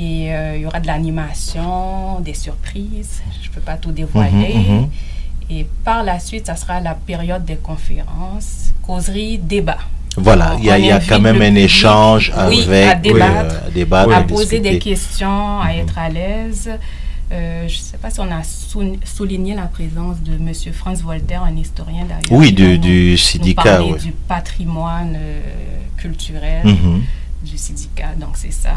Et 0.00 0.32
euh, 0.32 0.56
il 0.56 0.62
y 0.62 0.66
aura 0.66 0.80
de 0.80 0.86
l'animation, 0.86 2.20
des 2.20 2.32
surprises. 2.32 3.22
Je 3.42 3.48
ne 3.48 3.54
peux 3.54 3.60
pas 3.60 3.76
tout 3.76 3.92
dévoiler. 3.92 4.54
Mhm, 4.54 4.76
mhm. 4.76 4.88
Et 5.50 5.66
par 5.84 6.02
la 6.04 6.18
suite, 6.18 6.46
ça 6.46 6.56
sera 6.56 6.80
la 6.80 6.94
période 6.94 7.44
des 7.44 7.56
conférences, 7.56 8.72
causeries, 8.82 9.36
débats. 9.38 9.84
Voilà, 10.16 10.56
il 10.58 10.64
y 10.64 10.90
a, 10.90 11.00
quand 11.00 11.20
même 11.20 11.42
un 11.42 11.54
échange 11.54 12.32
avec, 12.34 12.68
à 12.68 12.94
débattre, 12.94 14.14
à 14.14 14.22
poser 14.22 14.60
des 14.60 14.78
questions, 14.78 15.60
à 15.60 15.72
mhm. 15.72 15.80
être 15.80 15.98
à 15.98 16.08
l'aise. 16.08 16.70
Euh, 17.32 17.68
je 17.68 17.76
ne 17.76 17.82
sais 17.82 17.98
pas 17.98 18.10
si 18.10 18.20
on 18.20 18.30
a 18.30 18.42
souligné 19.04 19.54
la 19.54 19.66
présence 19.66 20.20
de 20.22 20.32
M. 20.32 20.52
Franz 20.72 21.02
Voltaire, 21.02 21.44
un 21.44 21.56
historien 21.56 22.04
d'ailleurs. 22.04 22.40
Oui, 22.40 22.52
du, 22.52 22.78
du 22.78 23.16
syndicat. 23.18 23.82
Oui. 23.84 23.98
du 24.00 24.12
patrimoine 24.12 25.14
euh, 25.16 25.40
culturel 25.96 26.62
du 27.42 27.56
syndicat, 27.56 28.14
donc 28.18 28.30
c'est 28.34 28.52
ça. 28.52 28.74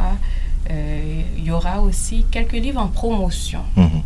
Euh, 0.69 1.21
il 1.37 1.43
y 1.43 1.51
aura 1.51 1.81
aussi 1.81 2.25
quelques 2.31 2.53
livres 2.53 2.81
en 2.81 2.87
promotion. 2.87 3.61
Mhm. 3.75 4.01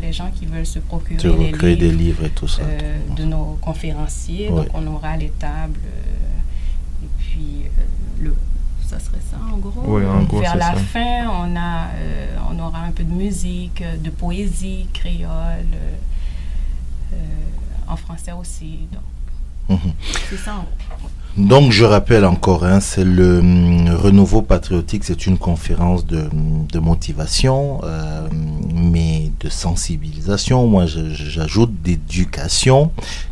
Les 0.00 0.12
gens 0.12 0.30
qui 0.30 0.46
veulent 0.46 0.66
se 0.66 0.78
procurer 0.78 1.20
les 1.20 1.46
livres, 1.46 1.58
des 1.58 1.90
livres 1.90 2.24
et 2.24 2.30
tout 2.30 2.46
ça. 2.46 2.62
Euh, 2.62 2.98
de 3.16 3.24
nos 3.24 3.58
conférenciers. 3.60 4.48
Donc, 4.48 4.68
on 4.74 4.86
aura 4.86 5.16
les 5.16 5.30
tables. 5.30 5.80
Euh, 5.84 7.04
et 7.04 7.08
puis, 7.18 7.64
le, 8.20 8.34
ça 8.86 9.00
serait 9.00 9.18
ça 9.28 9.38
en 9.52 9.56
gros. 9.58 9.82
Oui, 9.84 10.06
en 10.06 10.22
gros, 10.22 10.40
Vers 10.40 10.56
la 10.56 10.74
fin, 10.74 11.28
on, 11.28 11.56
a, 11.56 11.88
on 12.50 12.58
aura 12.60 12.82
un 12.82 12.92
peu 12.92 13.02
de 13.02 13.12
musique, 13.12 13.82
de 14.02 14.10
poésie 14.10 14.86
créole, 14.94 15.66
en 17.88 17.96
français 17.96 18.32
aussi. 18.32 18.80
Donc, 18.92 19.80
mhm. 19.80 19.92
c'est 20.30 20.36
ça 20.36 20.54
en 20.54 20.66
gros. 20.98 21.07
Donc, 21.38 21.70
je 21.70 21.84
rappelle 21.84 22.24
encore, 22.24 22.64
hein, 22.64 22.80
c'est 22.80 23.04
le 23.04 23.38
hum, 23.38 23.88
Renouveau 23.90 24.42
patriotique, 24.42 25.04
c'est 25.04 25.26
une 25.26 25.38
conférence 25.38 26.04
de, 26.04 26.24
de 26.32 26.78
motivation, 26.80 27.80
euh, 27.84 28.28
mais 28.74 29.30
de 29.38 29.48
sensibilisation. 29.48 30.66
Moi, 30.66 30.86
j'ajoute 30.86 31.72
d'éducation. 31.82 32.90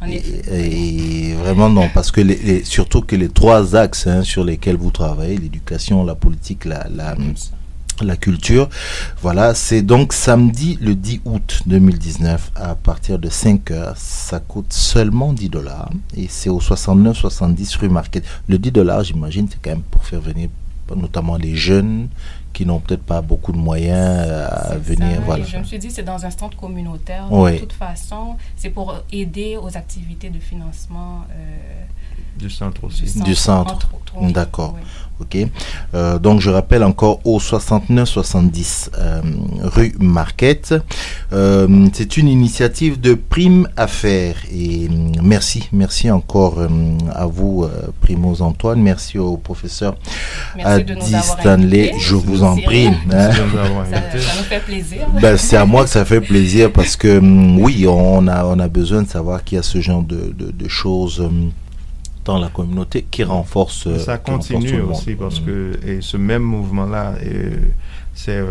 Et, 0.08 1.34
vraiment, 1.34 1.68
non, 1.68 1.88
parce 1.92 2.12
que 2.12 2.20
les, 2.20 2.62
surtout 2.64 3.00
que 3.02 3.16
les 3.16 3.28
trois 3.28 3.74
axes 3.74 4.06
hein, 4.06 4.22
sur 4.22 4.44
lesquels 4.44 4.76
vous 4.76 4.92
travaillez, 4.92 5.36
l'éducation, 5.36 6.04
la 6.04 6.14
politique, 6.14 6.64
la, 6.64 6.86
la 6.94 7.16
la 8.02 8.16
culture. 8.16 8.68
Voilà, 9.22 9.54
c'est 9.54 9.82
donc 9.82 10.12
samedi 10.12 10.78
le 10.80 10.94
10 10.94 11.20
août 11.24 11.62
2019 11.66 12.52
à 12.54 12.74
partir 12.74 13.18
de 13.18 13.28
5 13.28 13.70
heures. 13.70 13.96
Ça 13.96 14.40
coûte 14.40 14.72
seulement 14.72 15.32
10 15.32 15.48
dollars 15.48 15.90
et 16.16 16.26
c'est 16.28 16.50
au 16.50 16.61
69-70 16.61 17.78
rue 17.78 17.88
Market. 17.88 18.24
Le 18.48 18.59
10 18.59 18.72
dollars, 18.72 19.04
j'imagine, 19.04 19.48
c'est 19.50 19.59
quand 19.62 19.70
même 19.70 19.82
pour 19.82 20.04
faire 20.04 20.20
venir 20.20 20.48
notamment 20.94 21.37
les 21.37 21.56
jeunes 21.56 22.09
qui 22.52 22.64
n'ont 22.64 22.78
peut-être 22.78 23.02
pas 23.02 23.20
beaucoup 23.20 23.52
de 23.52 23.59
moyens 23.59 23.98
à 24.48 24.76
venir. 24.78 25.20
voilà. 25.22 25.44
Je 25.44 25.59
me 25.59 25.64
suis 25.64 25.78
dit, 25.78 25.90
c'est 25.90 26.04
dans 26.04 26.24
un 26.24 26.30
stand 26.30 26.54
communautaire. 26.54 27.28
De 27.28 27.59
toute 27.59 27.72
façon, 27.72 28.37
c'est 28.56 28.70
pour 28.70 28.94
aider 29.12 29.59
aux 29.61 29.76
activités 29.76 30.30
de 30.30 30.38
financement. 30.38 31.24
Euh, 31.30 31.85
du 32.38 32.51
centre 32.51 32.85
aussi. 32.85 33.20
Du 33.22 33.35
centre. 33.35 33.79
D'accord. 34.20 34.77
Ok. 35.18 35.38
Euh, 35.94 36.18
donc 36.18 36.40
je 36.40 36.51
rappelle 36.51 36.85
encore 36.85 37.20
au 37.25 37.38
69-70 37.38 38.90
euh, 38.99 39.22
rue 39.62 39.94
Marquette. 39.99 40.75
Euh, 41.33 41.88
c'est 41.94 42.18
une 42.18 42.29
initiative 42.29 43.01
de 43.01 43.14
Prime 43.14 43.66
Affaires 43.79 44.37
et 44.53 44.88
merci, 45.22 45.70
merci 45.72 46.11
encore 46.11 46.59
à 47.14 47.25
vous, 47.27 47.66
Primoz 48.03 48.42
Antoine. 48.42 48.83
Merci 48.83 49.18
au 49.18 49.38
professeur 49.38 49.96
Adi 50.62 51.14
Stanley. 51.22 51.94
Je 51.99 52.14
vous 52.14 52.42
en 52.42 52.57
prie. 52.57 52.88
Hein. 52.88 53.31
Ça, 53.33 54.03
nous 54.12 54.44
fait 54.44 54.61
plaisir. 54.61 55.07
Ben, 55.20 55.38
c'est 55.38 55.57
à 55.57 55.64
moi 55.64 55.85
que 55.85 55.90
ça 55.90 56.05
fait 56.05 56.20
plaisir 56.20 56.70
parce 56.70 56.96
que 56.96 57.18
hum, 57.18 57.59
oui, 57.59 57.87
on 57.88 58.29
a, 58.29 58.44
on 58.44 58.59
a 58.59 58.68
besoin 58.68 59.03
de 59.03 59.09
savoir 59.09 59.42
qu'il 59.44 59.57
y 59.57 59.59
a 59.59 59.62
ce 59.62 59.81
genre 59.81 60.03
de, 60.03 60.35
de, 60.37 60.68
choses. 60.68 61.27
Dans 62.26 62.38
la 62.38 62.48
communauté 62.48 63.06
qui 63.10 63.24
renforce. 63.24 63.88
Ça 63.98 64.18
continue 64.18 64.80
aussi 64.82 65.14
parce 65.14 65.40
que 65.40 65.78
et 65.86 66.00
ce 66.00 66.16
même 66.16 66.42
mouvement-là, 66.42 67.14
c'est 68.14 68.42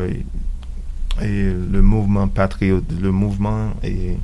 et 1.21 1.43
le 1.71 1.81
mouvement 1.81 2.27
patriote, 2.27 2.83
le 3.01 3.11
mouvement 3.11 3.71
et 3.83 4.17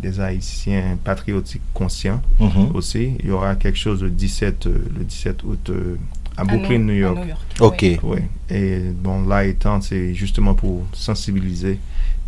des 0.00 0.20
Haïtiens 0.20 0.98
patriotiques 1.02 1.62
conscients 1.72 2.20
mhm. 2.40 2.74
aussi. 2.74 3.16
Il 3.20 3.26
y 3.26 3.30
aura 3.30 3.54
quelque 3.54 3.78
chose 3.78 4.02
le 4.02 4.10
17, 4.10 4.66
le 4.66 5.04
17 5.04 5.42
août 5.44 5.70
euh, 5.70 5.96
à, 6.36 6.44
Brooklyn, 6.44 6.80
New 6.80 6.94
York. 6.94 7.18
Ok. 7.60 7.84
Oui. 8.02 8.18
Et 8.50 8.78
bon, 8.78 9.26
là 9.26 9.44
étant, 9.44 9.80
c'est 9.80 10.14
justement 10.14 10.54
pour 10.54 10.82
sensibiliser 10.92 11.78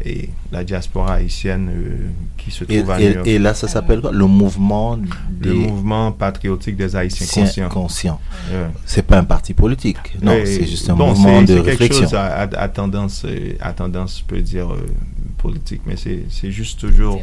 et 0.04 0.28
la 0.52 0.62
diaspora 0.62 1.14
haïtienne 1.14 1.70
euh, 1.74 2.08
qui 2.36 2.50
se 2.50 2.64
trouve 2.64 2.90
à 2.90 2.98
New 2.98 3.12
York. 3.12 3.26
Et 3.26 3.38
là, 3.38 3.54
ça 3.54 3.66
s'appelle 3.66 4.00
quoi? 4.00 4.12
Le 4.12 4.26
mouvement 4.26 4.98
Le 5.40 5.54
mouvement 5.54 6.12
patriotique 6.12 6.76
des 6.76 6.94
Haïtiens 6.94 7.26
conscients. 7.26 7.68
Conscients. 7.68 8.20
C'est 8.84 9.02
pas 9.06 9.18
un 9.18 9.24
parti 9.24 9.54
politique, 9.54 10.16
non, 10.22 10.34
c'est 10.44 10.66
juste 10.66 10.90
un 10.90 10.94
mouvement 10.94 11.42
de 11.42 11.54
réflexion. 11.54 11.78
quelque 11.78 12.10
chose 12.10 12.14
à, 12.14 12.68
tendance, 12.68 13.24
à 13.60 13.72
tendance, 13.72 14.18
je 14.18 14.24
peux 14.24 14.40
dire, 14.40 14.70
euh, 14.72 14.86
politique, 15.38 15.82
mais 15.86 15.94
c'est 15.96 16.50
juste 16.50 16.80
toujours 16.80 17.20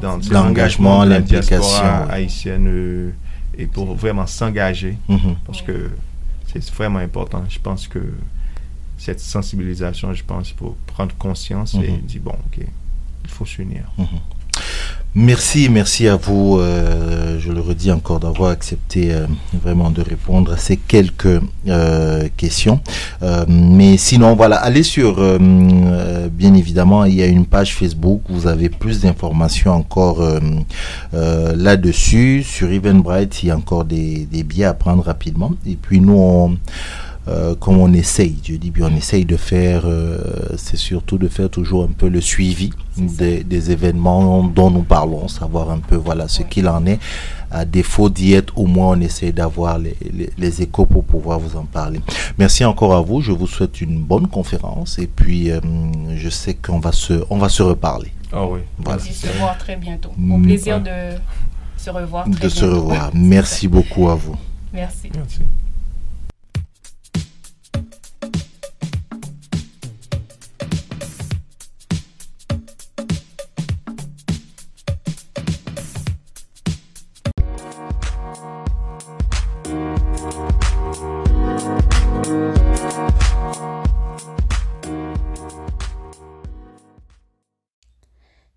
dans 0.00 0.18
l'engagement, 0.30 1.04
l'implication 1.04 2.08
haïtienne 2.10 2.66
euh, 2.68 3.10
et 3.56 3.66
pour 3.66 3.94
vraiment 3.94 4.26
s'engager, 4.26 4.96
mm-hmm. 5.08 5.36
parce 5.46 5.62
que 5.62 5.90
c'est 6.60 6.74
vraiment 6.74 6.98
important. 6.98 7.44
Je 7.48 7.58
pense 7.58 7.88
que 7.88 8.00
cette 8.98 9.20
sensibilisation, 9.20 10.12
je 10.14 10.24
pense, 10.24 10.52
pour 10.52 10.74
prendre 10.86 11.14
conscience 11.16 11.74
et 11.74 11.90
mhm. 11.90 12.00
dire, 12.02 12.22
bon, 12.22 12.32
ok, 12.32 12.64
il 13.24 13.30
faut 13.30 13.44
s'unir. 13.44 13.90
Mhm. 13.98 14.06
Merci, 15.18 15.70
merci 15.70 16.08
à 16.08 16.16
vous. 16.16 16.58
Euh, 16.58 17.38
je 17.40 17.50
le 17.50 17.62
redis. 17.62 17.90
encore 17.90 18.20
d'avoir 18.20 18.50
accepté 18.50 19.14
euh, 19.14 19.26
vraiment 19.62 19.90
de 19.90 20.02
répondre 20.02 20.52
à 20.52 20.58
ces 20.58 20.76
quelques 20.76 21.40
euh, 21.68 22.28
questions. 22.36 22.80
mais 23.48 23.96
sinon, 23.96 24.34
voilà, 24.34 24.56
allez 24.56 24.82
sur, 24.82 25.16
bien 25.40 26.52
évidemment, 26.54 27.04
il 27.06 27.14
y 27.14 27.22
a 27.22 27.26
une 27.26 27.46
page 27.46 27.74
Facebook, 27.74 28.20
vous 28.28 28.46
avez 28.46 28.68
plus 28.68 29.00
d'informations 29.00 29.72
encore 29.72 30.22
là-dessus. 31.12 32.42
Sur 32.42 32.70
Eventbrite, 32.70 33.42
il 33.42 33.46
y 33.46 33.50
a 33.50 33.56
encore 33.56 33.86
des, 33.86 34.26
des 34.30 34.42
billets 34.42 34.66
à 34.66 34.74
prendre 34.74 35.02
rapidement. 35.02 35.52
Et 35.66 35.76
puis 35.76 36.00
nous, 36.00 36.18
on 36.18 36.58
comme 37.58 37.78
on 37.78 37.92
essaye, 37.92 38.36
je 38.44 38.54
dis 38.54 38.70
bien 38.70 38.88
on 38.92 38.96
essaye 38.96 39.24
de 39.24 39.36
faire, 39.36 39.82
euh, 39.84 40.18
c'est 40.56 40.76
surtout 40.76 41.18
de 41.18 41.28
faire 41.28 41.50
toujours 41.50 41.84
un 41.84 41.92
peu 41.92 42.08
le 42.08 42.20
suivi 42.20 42.70
des, 42.96 43.70
événements 43.70 44.44
dont 44.44 44.70
nous 44.70 44.82
parlons, 44.82 45.26
savoir 45.26 45.70
un 45.70 45.78
peu 45.78 45.96
voilà 45.96 46.28
ce 46.28 46.42
qu'il 46.42 46.68
en 46.68 46.86
est. 46.86 46.98
À 47.50 47.64
défaut 47.64 48.10
d'y 48.10 48.34
être, 48.34 48.58
au 48.58 48.66
moins 48.66 48.96
on 48.96 49.00
essaye 49.00 49.32
d'avoir 49.32 49.78
les, 49.78 49.96
les, 50.36 50.62
échos 50.62 50.84
pour 50.84 51.04
pouvoir 51.04 51.38
vous 51.38 51.56
en 51.56 51.64
parler. 51.64 52.00
Merci 52.38 52.64
encore 52.64 52.94
à 52.94 53.00
vous, 53.00 53.20
je 53.20 53.32
vous 53.32 53.46
souhaite 53.46 53.80
une 53.80 54.00
bonne 54.00 54.26
conférence 54.26 54.98
et 54.98 55.06
puis 55.06 55.50
euh, 55.50 55.60
je 56.16 56.28
sais 56.28 56.54
qu'on 56.54 56.80
va 56.80 56.92
se, 56.92 57.24
on 57.30 57.38
va 57.38 57.48
se 57.48 57.62
reparler. 57.62 58.12
Ah 58.32 58.46
oui. 58.46 58.60
Voilà. 58.78 59.00
se 59.00 59.26
revoir 59.28 59.56
très 59.58 59.76
bientôt. 59.76 60.10
Au 60.10 60.38
plaisir 60.38 60.80
de 60.80 60.90
se 61.76 61.90
revoir. 61.90 62.28
de 62.28 62.48
se 62.48 62.64
revoir. 62.64 63.10
Merci 63.14 63.68
beaucoup 63.68 64.08
à 64.08 64.14
vous. 64.14 64.36
Merci. 64.72 65.10
Merci. 65.14 65.40